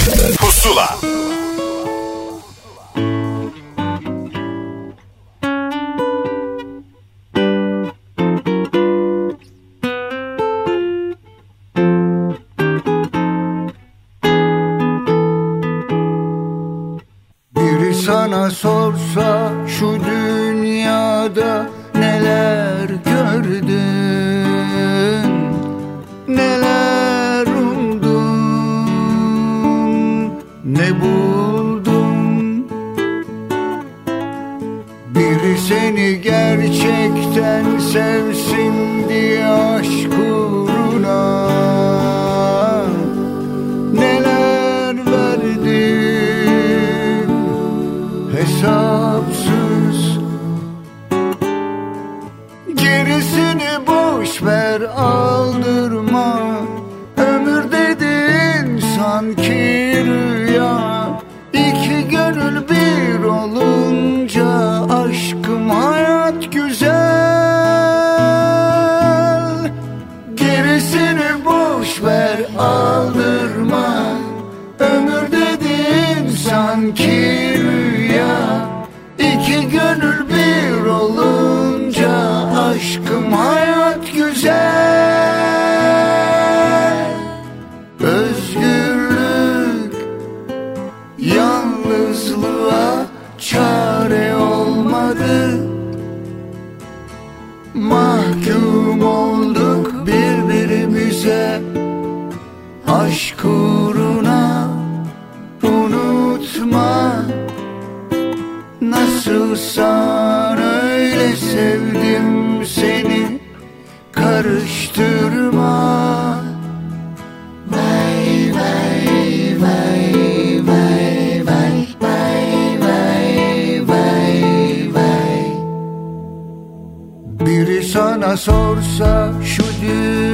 [128.31, 130.30] از عرصه شدی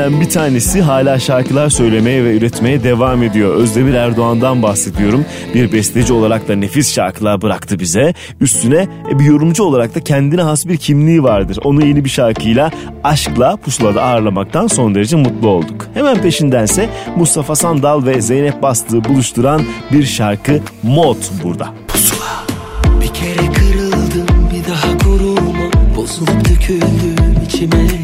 [0.00, 3.54] isimlerinden bir tanesi hala şarkılar söylemeye ve üretmeye devam ediyor.
[3.54, 5.24] Özdemir Erdoğan'dan bahsediyorum.
[5.54, 8.14] Bir besteci olarak da nefis şarkılar bıraktı bize.
[8.40, 11.58] Üstüne e, bir yorumcu olarak da kendine has bir kimliği vardır.
[11.64, 12.70] Onu yeni bir şarkıyla
[13.04, 15.86] Aşkla Pusula'da ağırlamaktan son derece mutlu olduk.
[15.94, 21.68] Hemen peşindense Mustafa Sandal ve Zeynep Bastığı buluşturan bir şarkı Mod burada.
[21.88, 22.44] Pusula.
[23.00, 27.99] Bir kere kırıldım bir daha koruma Bozulup döküldüm içime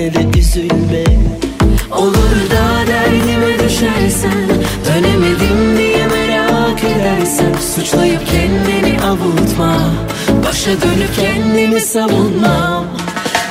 [0.00, 1.04] yine de üzülme.
[1.90, 4.48] Olur da derdime düşersen
[4.86, 9.76] Dönemedim diye merak edersen Suçlayıp kendini avutma.
[10.46, 12.84] Başa dönüp kendimi savunmam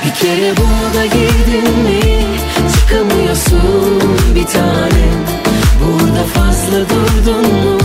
[0.04, 2.00] Bir kere burada girdin mi
[2.74, 4.02] Çıkamıyorsun
[4.34, 5.20] bir tanem
[5.80, 7.78] Burada fazla durdun mu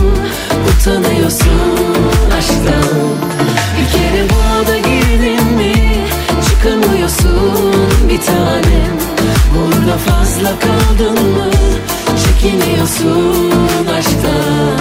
[0.68, 1.96] Utanıyorsun
[2.38, 3.08] aşktan.
[3.78, 5.74] Bir kere burada girdin mi
[6.48, 8.96] Çıkamıyorsun bir tanem.
[9.54, 11.50] Burada fazla kaldın mı?
[12.24, 14.80] Çekiniyorsun aşktan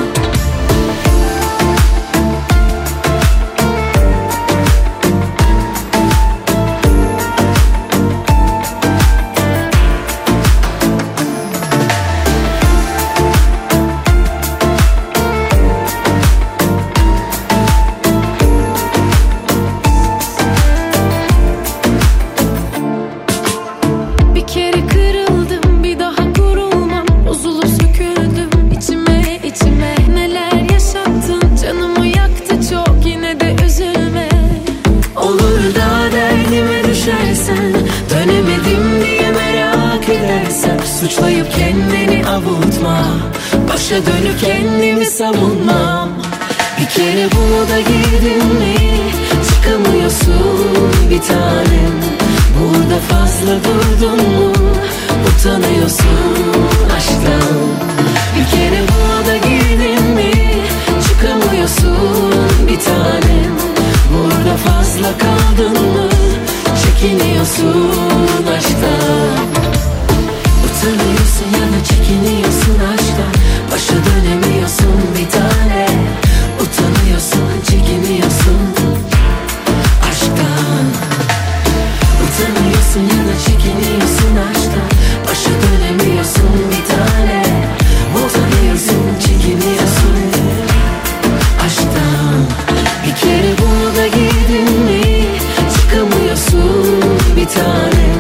[41.06, 42.98] Suçlayıp kendini avutma.
[43.70, 46.10] Başa dönüp kendimi savunmam
[46.80, 48.76] Bir kere bunu da girdin mi?
[49.50, 51.96] Çıkamıyorsun bir tanem.
[52.60, 54.52] Burada fazla durdun mu?
[55.28, 56.56] Utanıyorsun
[56.98, 57.66] aşktan.
[58.36, 60.32] Bir kere buna da girdin mi?
[61.08, 62.34] Çıkamıyorsun
[62.68, 63.56] bir tanem.
[64.14, 66.10] Burada fazla kaldın mı?
[66.84, 67.92] Çekiniyorsun
[68.58, 69.65] aşktan
[72.16, 73.34] çekiniyorsun aşktan
[73.72, 75.88] Başa dönemiyorsun bir tane.
[76.62, 78.60] Utanıyorsun çekiniyorsun
[80.10, 80.86] aşktan
[82.24, 84.90] Utanıyorsun ya da çekiniyorsun aşktan
[85.28, 87.44] Başa dönemiyorsun bir tane.
[88.26, 90.18] Utanıyorsun çekiniyorsun
[91.66, 92.38] aşktan
[93.06, 95.26] Bir kere bunu da girdin mi
[95.76, 97.04] Çıkamıyorsun
[97.36, 98.20] bir tanem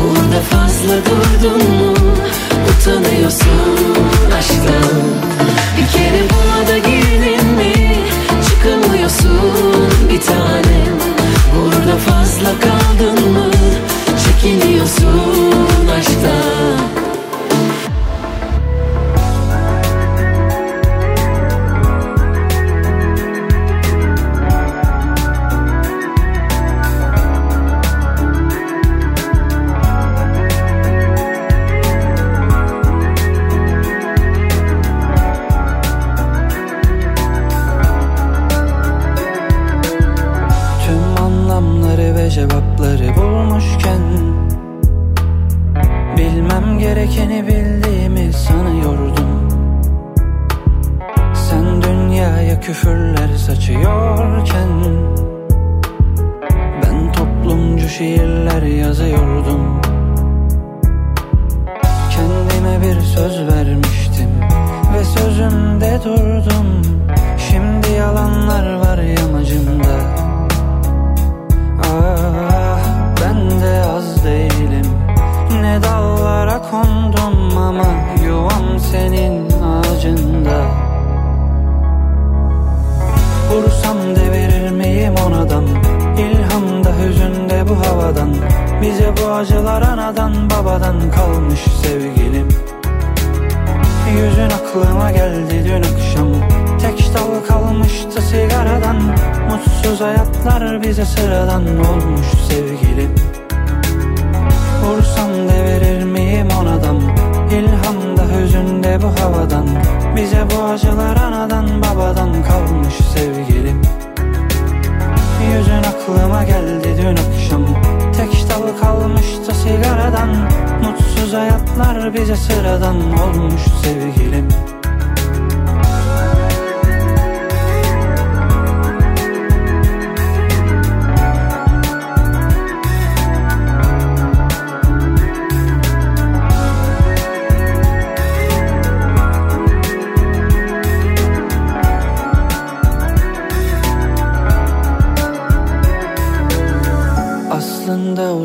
[0.00, 1.79] Burada fazla durdun mu
[2.80, 3.79] Utanıyorsun aşktan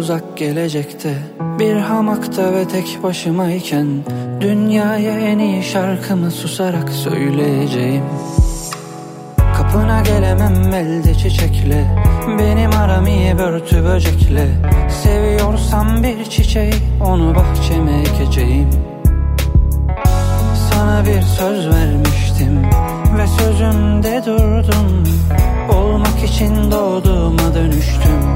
[0.06, 1.14] uzak gelecekte
[1.60, 3.88] Bir hamakta ve tek başımayken
[4.41, 8.03] Dünyaya en iyi şarkımı susarak söyleyeceğim.
[9.57, 12.03] Kapına gelemem elde çiçekle
[12.40, 14.48] Benim aram iyi börtü böcekle.
[15.03, 18.69] Seviyorsam bir çiçeği onu bahçeme ekeceğim.
[20.72, 22.64] Sana bir söz vermiştim
[23.18, 25.03] ve sözümde durdum.
[25.69, 28.36] Olmak için doğduğuma dönüştüm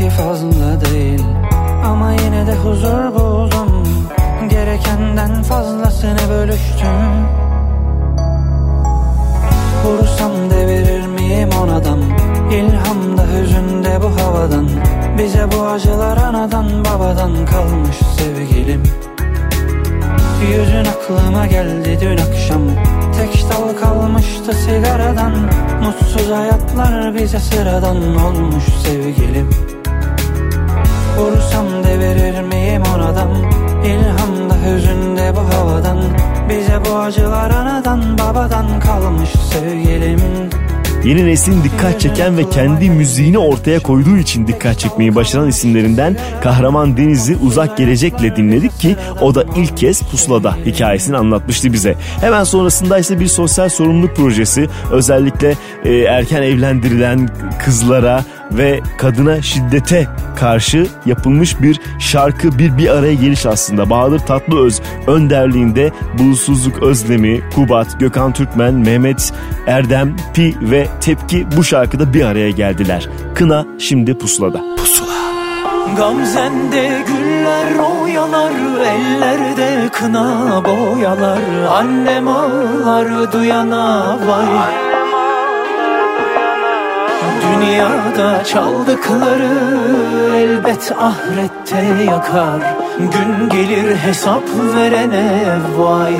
[0.00, 1.24] Belki fazla değil.
[1.84, 3.86] Ama yine de huzur buldum.
[4.48, 7.26] Gerekenden fazlasını bölüştüm.
[9.84, 11.98] Vursam devirir miyim onadan?
[12.52, 14.68] İlhamda hüzünde bu havadan.
[15.18, 18.82] Bize bu acılar anadan babadan kalmış sevgilim.
[20.50, 22.62] Yüzün aklıma geldi dün akşam.
[23.18, 25.32] Tek dal kalmıştı sigaradan.
[25.82, 29.67] Mutsuz hayatlar bize sıradan olmuş sevgilim
[31.18, 33.30] Vursam devirir miyim onadan
[33.84, 35.98] İlhamda hüzünde bu havadan.
[36.48, 40.20] Bize bu acılar anadan babadan kalmış sevgilim.
[41.04, 46.96] Yeni neslin dikkat çeken ve kendi müziğini ortaya koyduğu için dikkat çekmeyi başaran isimlerinden Kahraman
[46.96, 51.94] Deniz'i uzak gelecekle dinledik ki o da ilk kez Pusula'da hikayesini anlatmıştı bize.
[52.20, 55.54] Hemen sonrasında ise bir sosyal sorumluluk projesi özellikle
[55.84, 57.28] e, erken evlendirilen
[57.64, 63.90] kızlara ve kadına şiddete karşı yapılmış bir şarkı bir bir araya geliş aslında.
[63.90, 69.32] Bahadır Tatlıöz önderliğinde Bulutsuzluk Özlemi, Kubat, Gökhan Türkmen, Mehmet
[69.66, 73.08] Erdem, Pi ve Tepki bu şarkıda bir araya geldiler.
[73.34, 74.60] Kına şimdi pusulada.
[74.76, 75.08] Pusula.
[75.96, 78.52] Gamzende güller oyalar
[78.86, 84.87] Ellerde kına boyalar Annem ağlar duyana vay
[87.52, 89.50] Dünyada çaldıkları
[90.36, 92.60] elbet ahirette yakar.
[92.98, 94.42] Gün gelir hesap
[94.74, 96.14] verene vay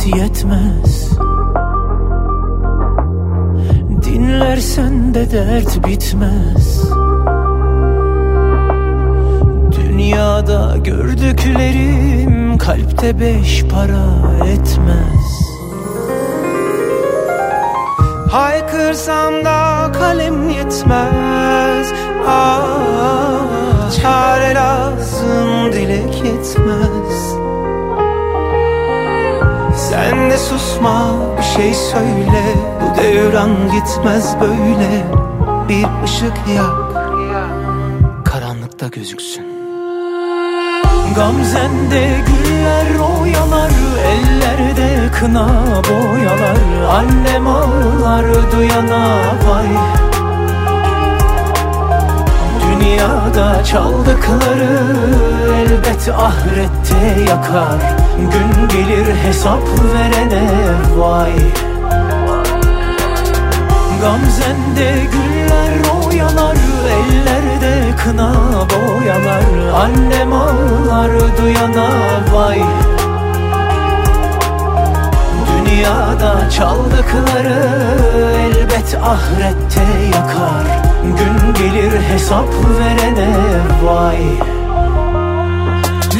[0.00, 1.10] nefes yetmez.
[4.04, 6.82] Dinlersen de dert bitmez.
[9.72, 14.06] Dünyada gördüklerim kalpte beş para
[14.46, 15.40] etmez.
[18.30, 21.92] Haykırsam da kalem yetmez.
[22.28, 27.29] Ah, Çare lazım dilek yetmez
[29.90, 32.42] Sen de susma bir şey söyle.
[32.80, 35.04] Bu devran gitmez böyle.
[35.68, 37.04] Bir ışık yak.
[38.24, 39.46] Karanlıkta gözüksün.
[41.16, 42.86] Gamzende güller
[43.20, 43.70] oyalar
[44.06, 45.48] Ellerde kına
[45.88, 46.58] boyalar.
[46.90, 49.16] Annem ağlar duyana
[49.48, 50.09] vay
[52.80, 54.96] Dünyada çaldıkları
[55.56, 57.80] elbet ahirette yakar.
[58.18, 59.62] Gün gelir hesap
[59.94, 60.50] verene
[60.96, 61.32] vay.
[64.00, 66.56] Gamzende güller oyalar
[66.90, 68.32] Ellerde kına
[68.70, 69.44] boyalar
[69.74, 71.90] Annem ağlar duyana
[72.32, 72.62] vay
[75.80, 77.68] Dünyada çaldıkları
[78.36, 80.66] elbet ahirette yakar.
[81.04, 82.48] Gün gelir hesap
[82.80, 83.36] verene
[83.82, 84.18] vay.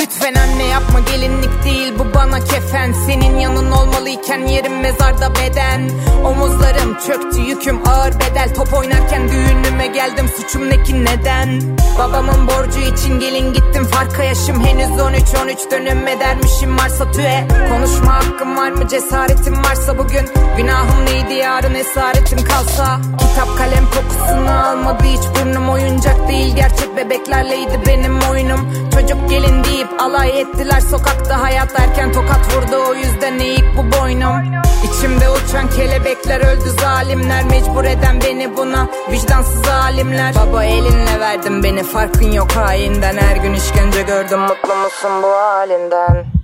[0.01, 2.93] Lütfen anne yapma gelinlik değil bu bana kefen.
[3.07, 5.91] Senin yanın olmalıyken yerim mezarda beden.
[6.25, 8.55] Omuzlarım çöktü yüküm ağır bedel.
[8.55, 11.79] Top oynarken düğünüme geldim suçum ne ki neden?
[11.99, 17.47] Babamın borcu için gelin gittim farka yaşım Henüz 13-13 dönüm edermişim varsa tüe.
[17.71, 20.29] Konuşma hakkım var mı cesaretim varsa bugün?
[20.57, 23.01] Günahım neydi yarın esaretim kalsa?
[23.19, 26.57] Kitap kalem kokusunu almadı hiç burnum oyuncak değil.
[26.57, 28.91] Gerçek bebeklerleydi benim oyunum.
[28.95, 34.63] Çocuk gelin deyip alay ettiler sokakta Hayat erken tokat vurdu o yüzden eğik bu boynum.
[34.85, 38.89] İçimde uçan kelebekler öldü zalimler Mecbur eden beni buna.
[39.13, 40.35] Vicdansız alimler.
[40.35, 46.40] Baba elinle verdin beni farkın yok hainden Her gün işkence gördüm mutlu musun bu halinden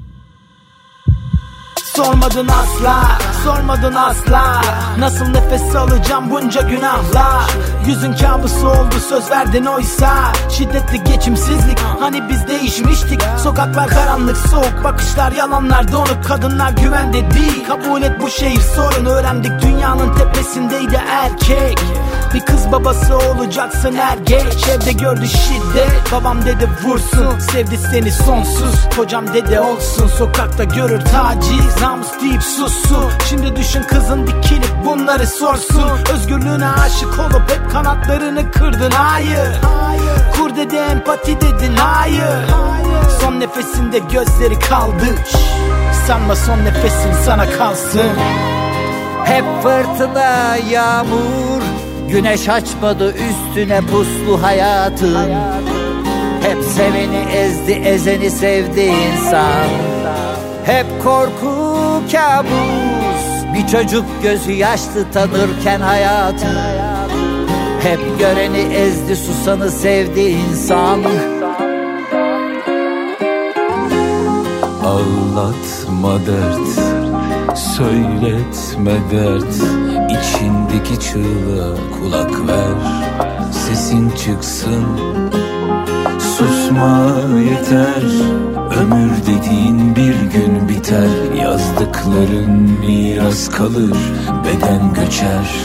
[1.96, 4.62] Sormadın asla, sormadın asla.
[4.98, 7.46] Nasıl nefes alacağım bunca günahla?
[7.86, 10.32] Yüzün kabusu oldu söz verdin oysa.
[10.50, 13.22] Şiddetli geçimsizlik hani biz değişmiştik.
[13.42, 17.66] Sokaklar karanlık soğuk bakışlar yalanlar donuk Kadınlar güvende değil.
[17.66, 21.78] Kabul et bu şehir sorun Öğrendik dünyanın tepesindeydi erkek.
[22.34, 27.38] Bir kız babası olacaksın er geç Evde gördü şiddet Babam dedi vursun.
[27.38, 30.06] Sevdi seni sonsuz Kocam dedi olsun.
[30.06, 35.90] Sokakta görür taciz Namus deyip sussun Şimdi düşün kızın dikilip bunları sorsun.
[36.14, 38.90] Özgürlüğüne aşık olup hep kanatlarını kırdın.
[38.90, 39.60] Hayır.
[40.36, 41.76] Kur dedi empati dedin.
[41.76, 42.46] Hayır.
[43.20, 45.06] Son nefesinde gözleri kaldı.
[46.06, 48.10] Sanma son nefesin sana kalsın.
[49.24, 51.62] Hep fırtına yağmur.
[52.08, 55.30] Güneş açmadı üstüne puslu hayatın
[56.42, 59.66] Hep seveni ezdi ezeni sevdi insan
[60.66, 63.54] Hep korku kabus.
[63.54, 66.46] Bir çocuk gözü yaşlı tanırken hayatı
[67.82, 71.02] Hep göreni ezdi susanı sevdi insan.
[74.84, 76.96] Ağlatma dert
[77.58, 79.54] Söyletme dert.
[80.10, 82.74] İçindeki çığlığa kulak ver
[83.52, 84.84] sesin çıksın.
[86.18, 87.12] Susma
[87.50, 88.02] yeter
[88.80, 93.96] Ömür dediğin bir gün biter Yazdıkların miras kalır
[94.44, 95.56] Beden göçer.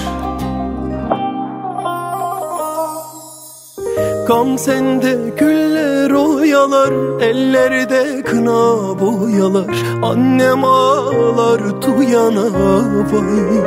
[4.27, 12.45] Gam sende güller oyalar Ellerde kına boyalar Annem ağlar duyana
[13.11, 13.61] vay.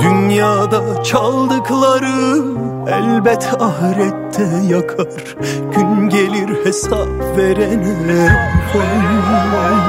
[0.00, 5.36] Dünyada çaldıkları elbet ahirette yakar.
[5.74, 8.38] Gün gelir hesap verene.
[8.74, 9.80] Vay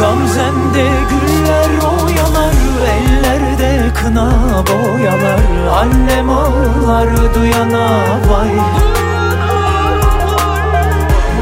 [0.00, 2.54] Gamzende güller oyalar
[2.94, 4.32] Ellerde kına
[4.66, 5.40] boyalar.
[5.80, 7.88] Annem ağlar duyana
[8.30, 8.50] vay.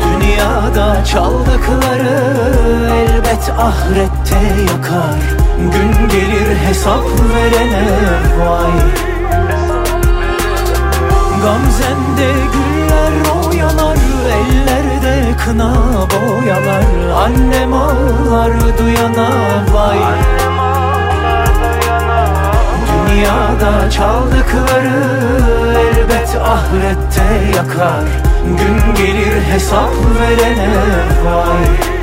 [0.05, 2.21] Dünyada çaldıkları
[2.95, 5.21] elbet ahirette yakar.
[5.59, 7.05] Gün gelir hesap
[7.35, 7.89] verene
[8.47, 9.12] vay
[11.43, 13.97] Gamzende güller oyalar
[14.33, 15.75] Ellerde kına
[16.11, 16.85] boyalar.
[17.25, 19.31] Annem ağlar duyana
[19.73, 19.99] vay.
[23.09, 25.03] Dünyada çaldıkları
[25.79, 28.05] elbet ahirette yakar.
[28.47, 29.91] Gün gelir hesap
[30.21, 30.71] verene
[31.25, 32.02] vay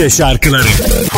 [0.00, 1.09] Türkçe şarkıları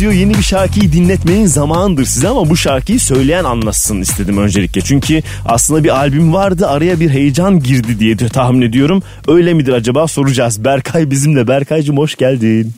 [0.00, 0.12] Ediyor.
[0.12, 4.80] Yeni bir şarkıyı dinletmenin zamanıdır size ama bu şarkıyı söyleyen anlatsın istedim öncelikle.
[4.80, 9.02] Çünkü aslında bir albüm vardı araya bir heyecan girdi diye tahmin ediyorum.
[9.28, 10.64] Öyle midir acaba soracağız.
[10.64, 11.48] Berkay bizimle.
[11.48, 12.72] Berkaycığım hoş geldin.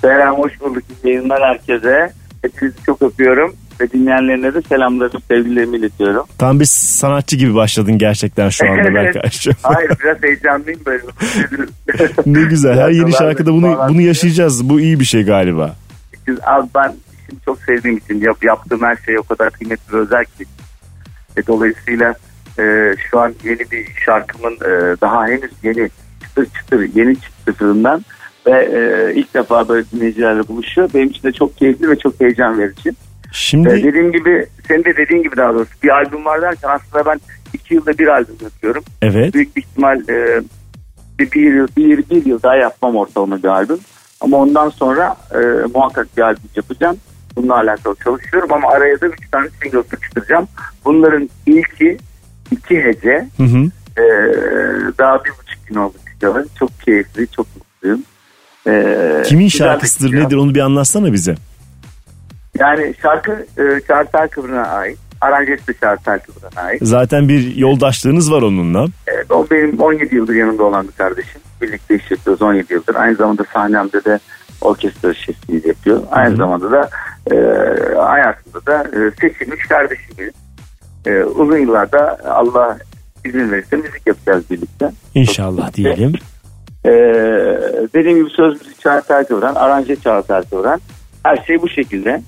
[0.00, 0.82] Selam, hoş bulduk.
[1.04, 2.12] Yayınlar herkese.
[2.42, 3.54] Hepinizi çok öpüyorum.
[3.80, 6.26] Ve dinleyenlerine de selamlarımı, sevgilerimi iletiyorum.
[6.38, 9.54] Tam bir sanatçı gibi başladın gerçekten şu anda Berkaycığım.
[9.62, 11.02] Hayır, biraz heyecanlıyım böyle.
[12.26, 12.78] ne güzel.
[12.78, 14.68] Her yeni şarkıda bunu bunu yaşayacağız.
[14.68, 15.76] Bu iyi bir şey galiba.
[16.30, 16.88] Siz- Abi ben
[17.22, 20.44] işimi çok sevdiğim için yap, yaptığım her şey o kadar kıymetli ve özel ki.
[21.36, 22.14] Ve dolayısıyla
[22.58, 25.90] e, şu an yeni bir şarkımın e, daha henüz yeni
[26.22, 28.04] çıtır çıtır yeni çıktı fırından
[28.46, 30.90] ve e, ilk defa böyle dinleyicilerle buluşuyor.
[30.94, 32.90] Benim için de çok keyifli ve çok heyecan verici.
[33.32, 37.06] Şimdi Ee, dediğim gibi senin de dediğin gibi daha doğrusu bir albüm var derken aslında
[37.06, 37.20] ben
[37.52, 38.84] iki yılda bir albüm yapıyorum.
[39.02, 39.34] Evet.
[39.34, 40.40] Büyük bir ihtimal e,
[41.18, 43.78] bir, bir, bir, bir yıl daha yapmam ortalama bir albüm.
[44.20, 45.38] Ama ondan sonra e,
[45.74, 46.96] muhakkak bir albüm yapacağım.
[47.36, 50.48] Bununla alakalı çalışıyorum ama araya da üç tane single sıkıştıracağım.
[50.84, 51.98] Bunların ilki
[52.50, 53.28] iki hece.
[53.36, 53.58] Hı hı.
[54.00, 54.04] E,
[54.98, 55.94] daha bir buçuk gün oldu.
[56.58, 58.02] Çok keyifli, çok mutluyum.
[58.66, 60.24] E, Kimin şarkısıdır çıkıyor.
[60.26, 61.34] nedir onu bir anlatsana bize.
[62.58, 64.98] Yani şarkı e, Çağrı Kıvrı'na ait.
[65.20, 66.80] Aranjesi de Çağrı Kıvrı'na ait.
[66.82, 68.86] Zaten bir yoldaşlığınız var onunla.
[69.06, 71.40] Evet, o benim 17 yıldır yanımda olan bir kardeşim.
[71.62, 72.94] Birlikte iş yapıyoruz 17 yıldır.
[72.94, 74.18] Aynı zamanda sahnemde de
[74.60, 76.02] orkestra şefliği yapıyor.
[76.10, 76.90] Aynı zamanda da
[77.32, 77.36] e,
[77.98, 80.30] hayatımda da e, seçilmiş kardeşim.
[81.06, 82.78] E, uzun yıllarda Allah
[83.24, 84.90] izin verirse müzik yapacağız birlikte.
[85.14, 86.12] İnşallah diyelim.
[86.84, 86.90] Ee,
[87.94, 90.80] dediğim gibi söz müzik Çağatay Tören, aranje Çağatay Tören.
[91.22, 92.22] Her şey bu şekilde.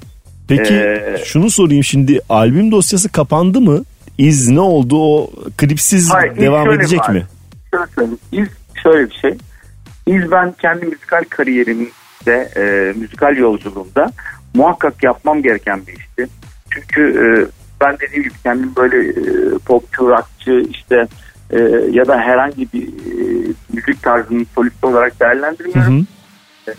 [0.48, 3.82] Peki Ee, şunu sorayım şimdi albüm dosyası kapandı mı?
[4.18, 7.08] İz ne oldu o klipsiz Hayır, devam edecek var.
[7.08, 7.26] mi?
[7.70, 8.18] Şöyle söyleyeyim.
[8.32, 8.48] İz
[8.82, 9.38] şöyle bir şey.
[10.06, 14.12] İz ben kendi müzikal kariyerimde, e, müzikal yolculuğumda
[14.54, 16.26] muhakkak yapmam gereken bir işti.
[16.70, 17.26] Çünkü e,
[17.80, 21.06] ben dediğim gibi kendim böyle e, popçu, rockçı işte
[21.50, 21.58] e,
[21.90, 26.06] ya da herhangi bir e, müzik tarzının solisti olarak değerlendirmiyorum.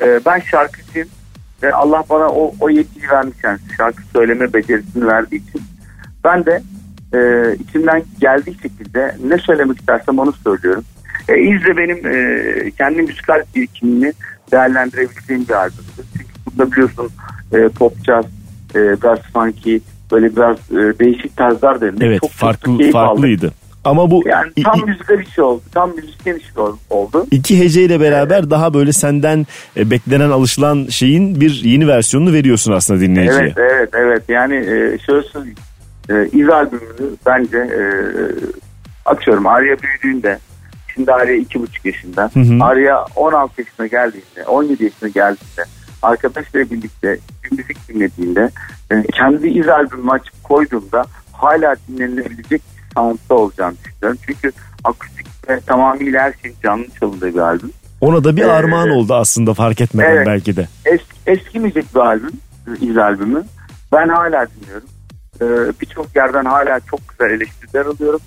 [0.01, 1.09] E, ben şarkıcıyım
[1.63, 5.61] ve Allah bana o, o yetkiyi vermiş yani şarkı söyleme becerisini verdiği için.
[6.23, 6.61] Ben de
[7.13, 7.19] e,
[7.55, 10.83] içimden geldiği şekilde ne söylemek istersem onu söylüyorum.
[11.29, 14.11] E, İz de benim e, kendi müzikal birikimimi
[14.51, 15.83] değerlendirebileceğim bir albümdü.
[16.17, 17.09] Çünkü burada biliyorsun
[17.53, 18.25] e, pop jazz,
[18.75, 19.77] e, biraz funky,
[20.11, 22.05] böyle biraz e, değişik tarzlar denildi.
[22.05, 22.91] Evet Çok çok farklı aldım.
[22.91, 23.51] farklıydı.
[23.83, 25.61] Ama bu Yani tam i- müzikal işi oldu.
[25.73, 27.25] Tam müzisyen işi ol- oldu.
[27.31, 29.45] iki heceyle beraber daha böyle senden
[29.77, 33.39] e, beklenen alışılan şeyin bir yeni versiyonunu veriyorsun aslında dinleyiciye.
[33.41, 35.57] Evet evet evet yani e, şöyle söyleyeyim.
[36.09, 37.81] E, İz albümünü bence e,
[39.05, 40.39] atıyorum Arya büyüdüğünde
[40.93, 42.31] şimdi Arya iki buçuk yaşında.
[42.33, 42.63] Hı hı.
[42.63, 45.63] Arya 16 yaşına geldiğinde 17 yaşına geldiğinde
[46.01, 48.49] arkadaşlarıyla birlikte bir müzik dinlediğinde
[48.91, 54.19] e, kendi İz albümümü açıp koyduğumda hala dinlenilebilecek bir soundda olacağını düşünüyorum.
[54.25, 54.51] Çünkü
[54.83, 57.71] akustik ve tamamıyla her şeyin canlı çalındığı bir albüm.
[58.01, 60.27] Ona da bir Ee, armağan oldu aslında fark etmeden evet.
[60.27, 60.67] belki de.
[60.85, 62.31] Es, eskimeyecek bir albüm,
[62.81, 63.43] İz albümü.
[63.91, 64.87] Ben hala dinliyorum.
[65.41, 68.19] Ee, Birçok yerden hala çok güzel eleştiriler alıyorum.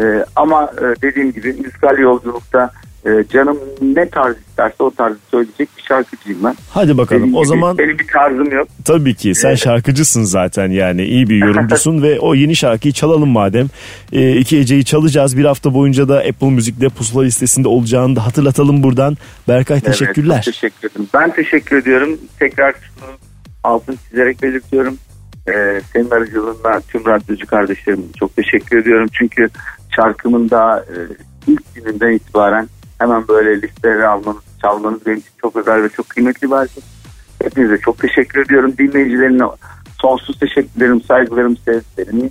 [0.00, 2.70] Ee, ama e, dediğim gibi müzikal yolculukta
[3.06, 6.54] e, canım ne tarz isterse o tarzı söyleyecek bir şarkıcıyım ben.
[6.70, 8.68] Hadi bakalım Dediğim o gibi zaman Benim bir tarzım yok.
[8.84, 13.66] tabii ki sen şarkıcısın zaten yani iyi bir yorumcusun ve o yeni şarkıyı çalalım madem.
[14.12, 18.82] E, iki heceyi çalacağız bir hafta boyunca da Apple Müzik'te pusula listesinde olacağını da hatırlatalım
[18.82, 19.16] buradan.
[19.48, 20.34] Berkay teşekkürler.
[20.34, 21.08] Evet, teşekkür ederim.
[21.14, 22.18] Ben teşekkür ediyorum.
[22.38, 23.10] Tekrar şunu
[23.64, 24.96] altın çizerek belirtiyorum.
[25.48, 29.08] Ee, senin aracılığında tüm radyocu kardeşlerim çok teşekkür ediyorum.
[29.12, 29.48] Çünkü
[29.96, 30.96] şarkımın da e,
[31.46, 32.68] ilk gününden itibaren
[32.98, 36.82] hemen böyle listelere almanız, çalmanız benim için çok özel ve çok kıymetli bir albüm.
[37.42, 38.74] Hepinize çok teşekkür ediyorum.
[38.78, 39.44] Dinleyicilerine
[40.00, 42.30] sonsuz teşekkürlerim, saygılarım, sevgilerimi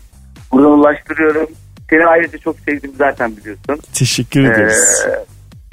[0.51, 1.47] buradan ulaştırıyorum.
[1.89, 3.79] Seni ayrıca çok sevdim zaten biliyorsun.
[3.93, 5.05] Teşekkür ederiz.
[5.07, 5.25] Ee,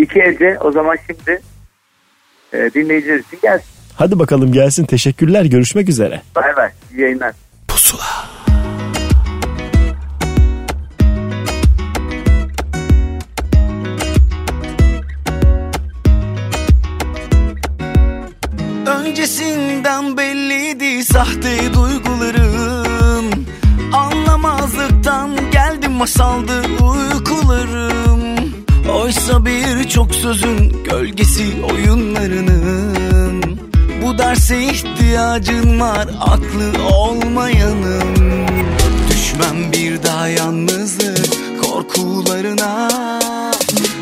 [0.03, 1.41] iki ece o zaman şimdi
[2.53, 3.69] e, dinleyiciler için gelsin.
[3.95, 6.23] Hadi bakalım gelsin teşekkürler görüşmek üzere.
[6.37, 6.71] Bay bay.
[6.93, 7.35] İyi yayınlar.
[19.07, 23.47] Öncesinden belliydi sahte duygularım.
[23.93, 28.21] Anlamazlıktan geldi masaldı uykularım.
[29.03, 33.61] Oysa birçok sözün gölgesi oyunlarının.
[34.03, 38.17] Bu derse ihtiyacın var aklı olmayanın.
[39.11, 42.89] Düşmem bir daha yalnızlık korkularına.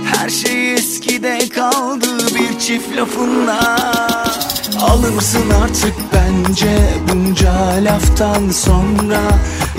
[0.05, 3.85] Her şey eskide kaldı bir çift lafınla
[4.81, 7.53] Alır mısın artık bence bunca
[7.85, 9.21] laftan sonra?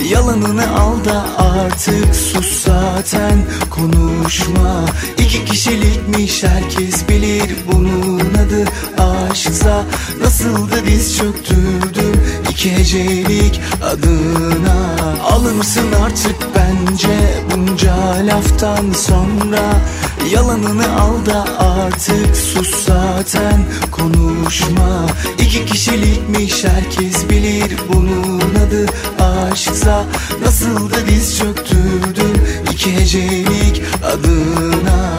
[0.10, 4.86] Yalanını al da artık sus zaten konuşma.
[5.18, 8.66] İki kişilikmiş herkes bilir bunun adı
[9.04, 9.84] aşksa.
[10.22, 11.22] Nasıl da diz
[12.66, 14.76] iki hecelik adına.
[15.32, 17.96] Alır mısın artık bence bunca
[18.26, 19.62] laftan sonra?
[20.32, 24.85] Yalanını al da artık sus zaten konuşma
[25.40, 28.86] İki kişilikmiş herkes bilir bunun adı.
[29.24, 30.06] Aşksa
[30.46, 32.34] Nasıl da diz çöktürdüm
[32.72, 35.16] iki hecelik adına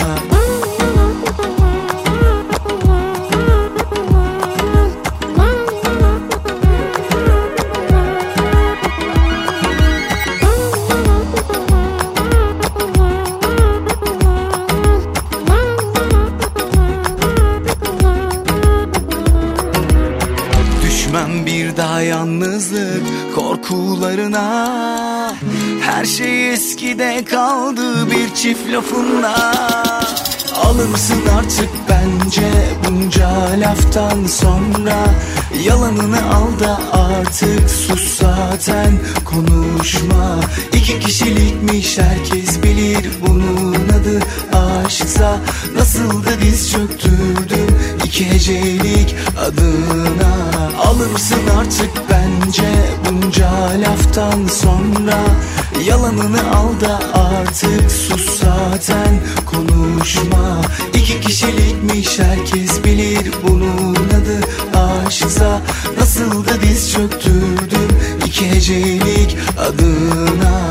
[26.06, 29.52] şey eskide kaldı bir çift lafınla
[30.64, 32.50] Alır mısın artık bence
[32.88, 33.30] bunca
[33.60, 34.96] laftan sonra.
[35.64, 40.40] Yalanını al da artık sus zaten konuşma.
[40.72, 44.22] İki kişilikmiş herkes bilir bunun adı
[44.84, 45.38] aşksa.
[45.76, 47.55] Nasıl da diz çöktürdüm
[48.06, 50.34] iki hecelik adına
[50.84, 52.72] Alırsın artık bence?
[53.04, 53.50] Bunca
[53.80, 55.18] laftan sonra
[55.86, 59.20] Yalanını al da artık sus zaten.
[59.46, 60.60] Konuşma.
[60.94, 64.40] İki kişilikmiş herkes bilir bunun adı.
[65.06, 65.60] Aşksa
[66.00, 67.88] Nasıl da diz çöktürdüm
[68.26, 70.66] iki hecelik adına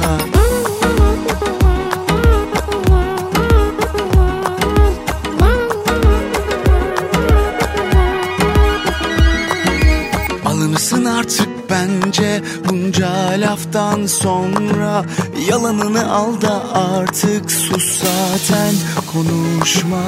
[13.56, 15.06] laftan sonra
[15.50, 18.74] Yalanını al da artık sus zaten
[19.14, 20.04] konuşma.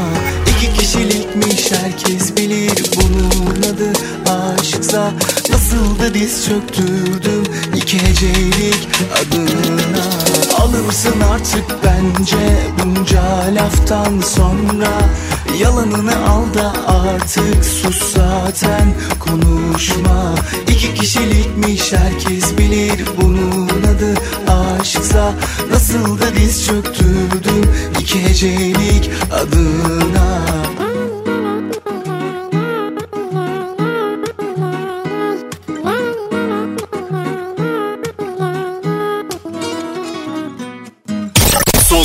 [0.48, 3.91] İki kişilikmiş herkes bilir bunun adı
[4.32, 5.11] aşksa
[5.77, 7.43] Nasıl da diz çöktürdüm
[7.75, 10.03] iki hecelik adına.
[10.59, 13.21] Alırsın artık bence bunca
[13.55, 14.89] laftan sonra.
[15.59, 20.35] Yalanını al da artık sus zaten konuşma.
[20.67, 24.13] İki kişilikmiş herkes bilir bunun adı
[24.51, 25.33] aşksa.
[25.71, 30.41] Nasıl da diz çöktürdüm iki hecelik adına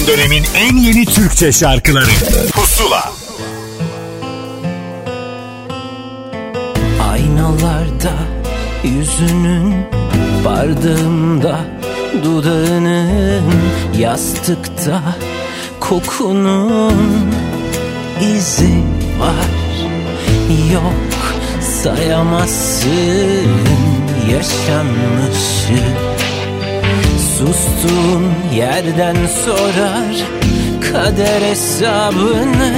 [0.02, 2.10] Son dönemin en yeni Türkçe şarkıları.
[2.52, 3.12] Pusula.
[7.10, 8.12] Aynalarda
[8.84, 9.74] yüzünün
[10.44, 11.60] Bardağımda
[12.24, 13.52] dudağının
[13.98, 15.02] Yastıkta
[15.80, 17.32] kokunun
[18.36, 18.82] izi
[19.18, 19.50] var.
[20.72, 20.92] Yok
[21.82, 23.50] sayamazsın
[24.32, 26.11] yaşanmışı
[27.42, 30.16] Sustuğun yerden sorar
[30.92, 32.72] kader hesabını.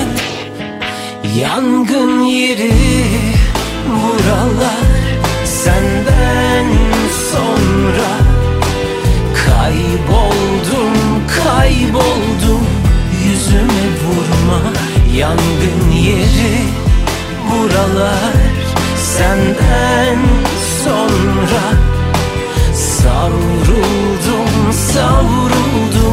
[1.39, 2.73] Yangın yeri
[3.87, 4.91] buralar
[5.45, 6.67] senden
[7.33, 8.11] sonra.
[9.47, 10.97] Kayboldum
[11.45, 12.67] kayboldum
[13.27, 14.61] yüzüme vurma.
[15.17, 16.57] Yangın yeri
[17.51, 18.35] buralar
[19.17, 20.19] senden
[20.85, 21.65] sonra.
[22.75, 26.04] Savruldum savruldum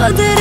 [0.00, 0.39] sorar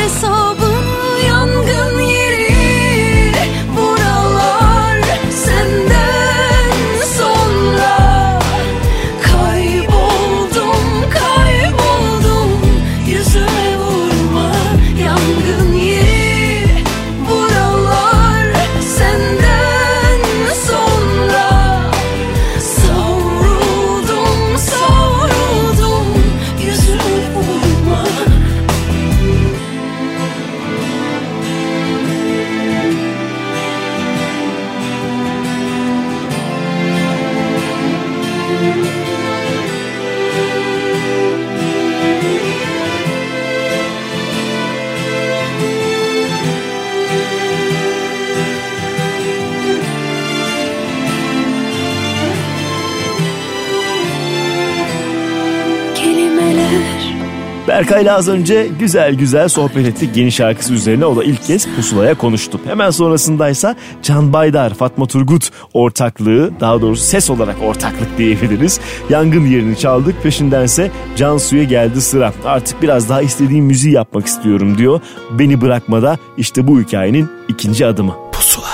[57.90, 61.06] Berkay'la az önce güzel güzel sohbet ettik yeni şarkısı üzerine.
[61.06, 62.60] O da ilk kez pusulaya konuştu.
[62.66, 68.80] Hemen sonrasındaysa Can Baydar, Fatma Turgut ortaklığı daha doğrusu ses olarak ortaklık diyebiliriz.
[69.10, 72.34] Yangın yerini çaldık peşindense Cansu'ya geldi sıra.
[72.46, 75.02] Artık biraz daha istediğim müziği yapmak istiyorum diyor.
[75.40, 78.16] Beni bırakmada işte bu hikayenin ikinci adımı.
[78.32, 78.69] Pusula.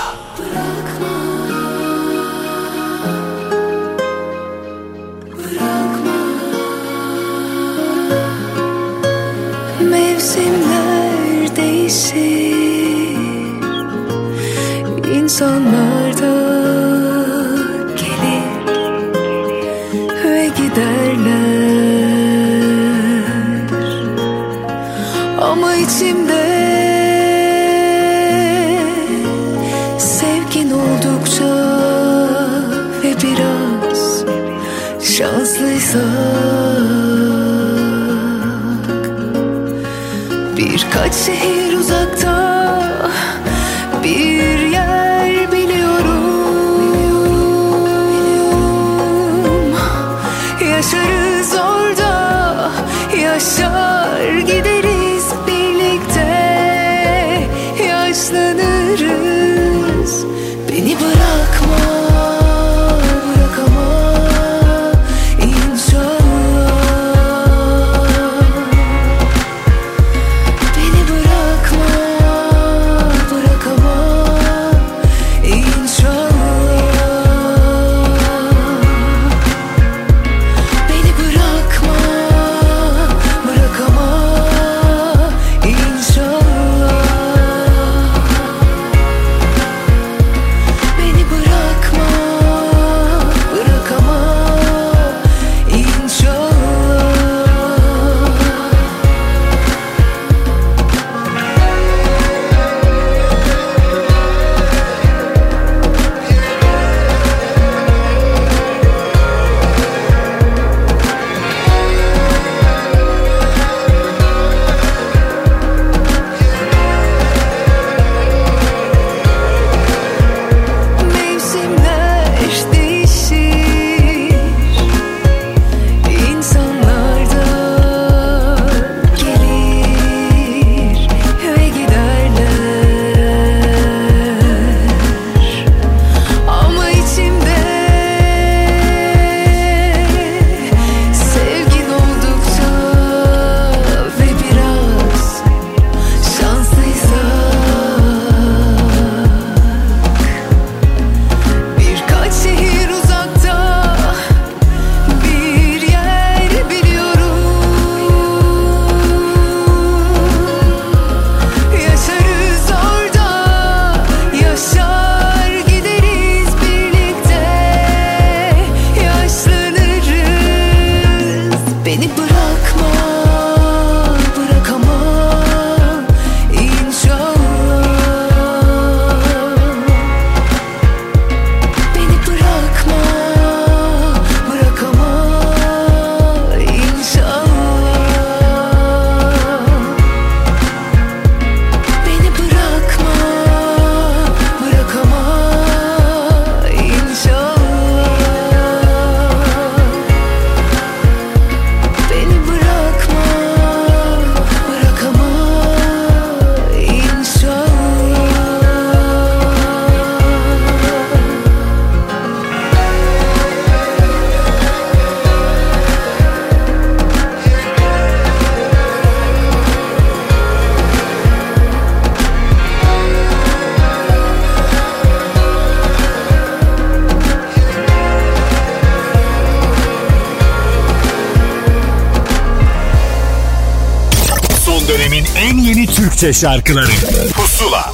[236.26, 236.92] Türkçe şarkıları.
[237.36, 237.94] Pusula.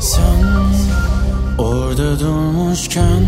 [0.00, 0.44] Sen
[1.58, 3.24] orada durmuşken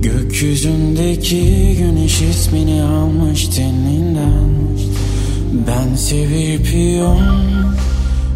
[0.00, 4.48] Gökyüzündeki güneş ismini almış deninden.
[5.66, 7.20] Bense bir piyon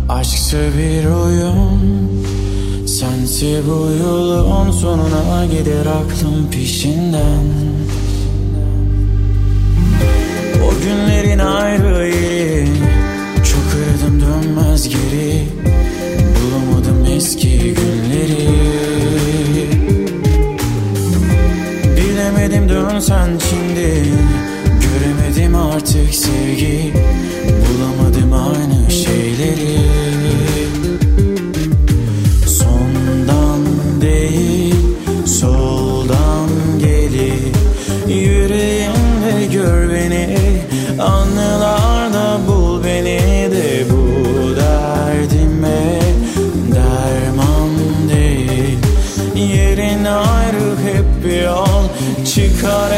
[0.09, 2.09] Aşksa bir oyun
[2.87, 7.48] Sense bu yolun sonuna gider aklım peşinden.
[39.53, 40.39] gör beni.
[41.01, 46.01] Anılarda bul beni de bu derdime.
[46.75, 47.71] Derman
[48.09, 48.79] değil
[49.35, 51.85] Yerin ayrı hep bir yol.
[52.35, 52.91] Çıkar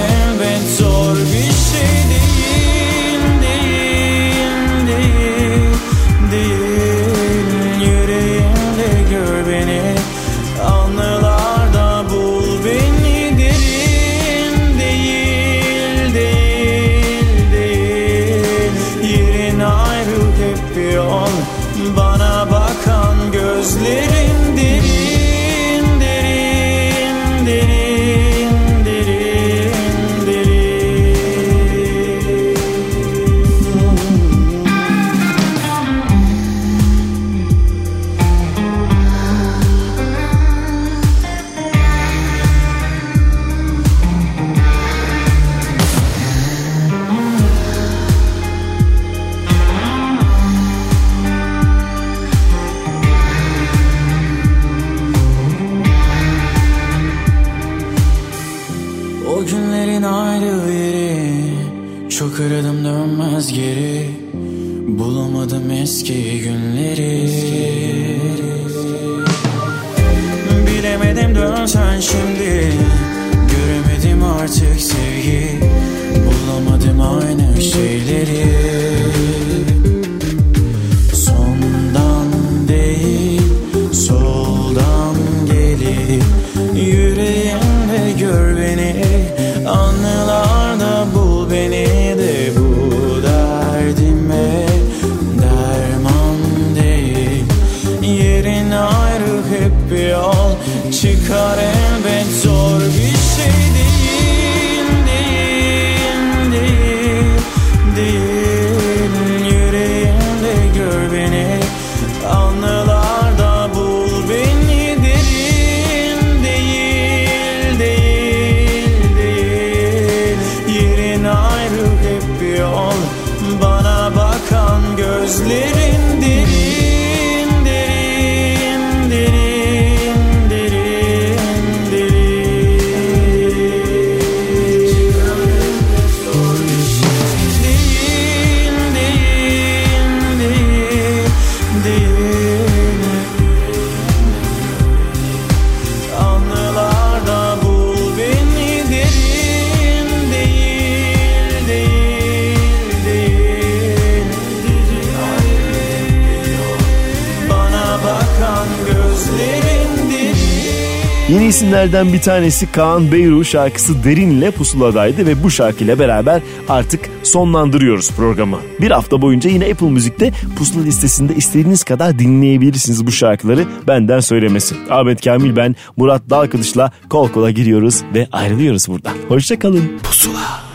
[161.60, 168.10] isimlerden bir tanesi Kaan Beyru şarkısı Derin ile Pusula'daydı ve bu şarkıyla beraber artık sonlandırıyoruz
[168.10, 168.58] programı.
[168.80, 174.74] Bir hafta boyunca yine Apple Müzik'te Pusula listesinde istediğiniz kadar dinleyebilirsiniz bu şarkıları benden söylemesi.
[174.90, 179.14] Ahmet Kamil ben Murat Dalkılıç'la kol kola giriyoruz ve ayrılıyoruz buradan.
[179.28, 179.98] Hoşçakalın.
[180.02, 180.69] Pusula.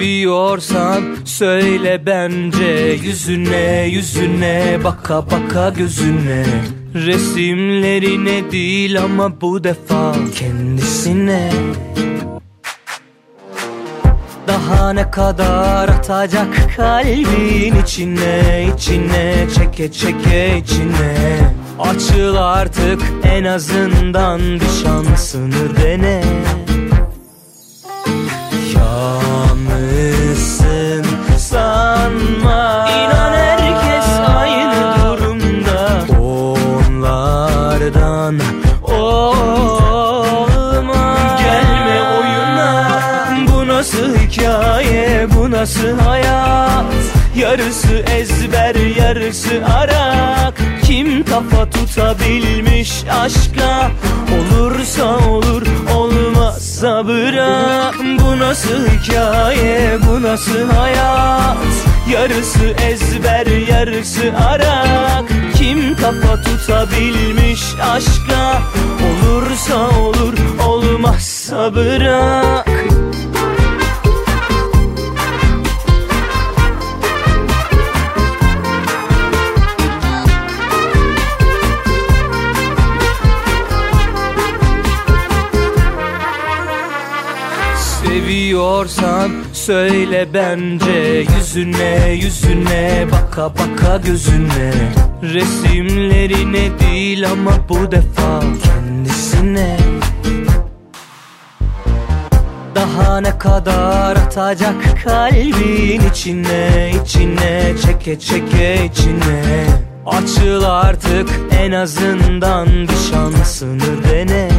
[0.00, 6.44] Seviyorsan söyle bence Yüzüne yüzüne baka baka gözüne.
[6.94, 11.52] Resimlerine değil ama bu defa kendisine.
[14.48, 21.14] Daha ne kadar atacak kalbin içine içine çeke çeke içine.
[21.78, 26.22] Açıl artık en azından bir şansını dene
[45.60, 46.84] hikaye bu nasıl hayat.
[47.36, 50.54] Yarısı ezber yarısı arak.
[50.84, 53.90] Kim kafa tutabilmiş aşka
[54.32, 55.62] Olursa olur
[55.94, 57.94] olmazsa bırak.
[58.20, 61.56] Bu nasıl hikaye bu nasıl hayat?
[62.12, 65.24] Yarısı ezber yarısı arak.
[65.54, 68.62] Kim kafa tutabilmiş aşka
[69.06, 70.34] Olursa olur
[70.66, 72.66] olmazsa bırak
[88.30, 91.26] Seviyorsan söyle bence.
[91.36, 94.72] Yüzüne yüzüne baka baka gözüne.
[95.22, 99.76] Resimlerine değil ama bu defa kendisine.
[102.74, 109.66] Daha ne kadar atacak kalbin içine içine çeke çeke içine.
[110.06, 111.28] Açıl artık
[111.60, 114.50] en azından bir şansını dene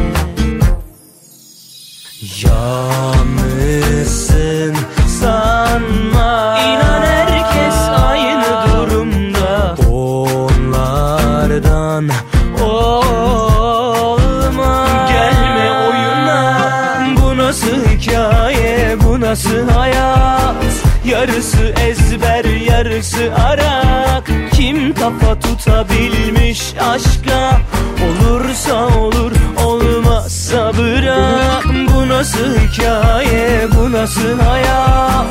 [4.52, 4.76] Yalnızsın
[5.20, 6.58] sanma.
[6.60, 7.74] İnan herkes
[8.10, 9.76] aynı durumda.
[9.90, 10.90] Onlardan
[12.62, 14.06] olma.
[15.08, 16.40] Gelme oyuna.
[17.22, 18.96] Bu nasıl hikaye?
[19.04, 20.54] Bu nasıl hayat?
[21.04, 24.30] Yarısı ezber yarısı arak.
[24.52, 27.60] Kim kafa tutabilmiş aşka?
[28.04, 29.32] Olursa olur
[29.64, 30.01] olmazsa
[30.52, 31.64] bırak
[31.94, 35.26] Bu nasıl hikaye bu nasıl hayat?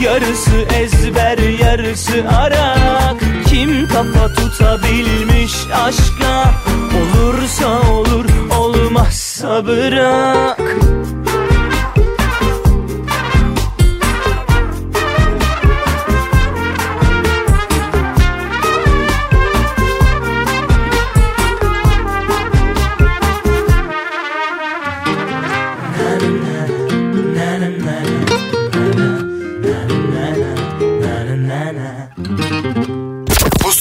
[0.00, 3.16] Yarısı ezber yarısı arak.
[3.46, 5.54] Kim kafa tutabilmiş
[5.86, 6.54] aşka?
[7.00, 8.24] Olursa olur
[8.58, 10.60] olmazsa bırak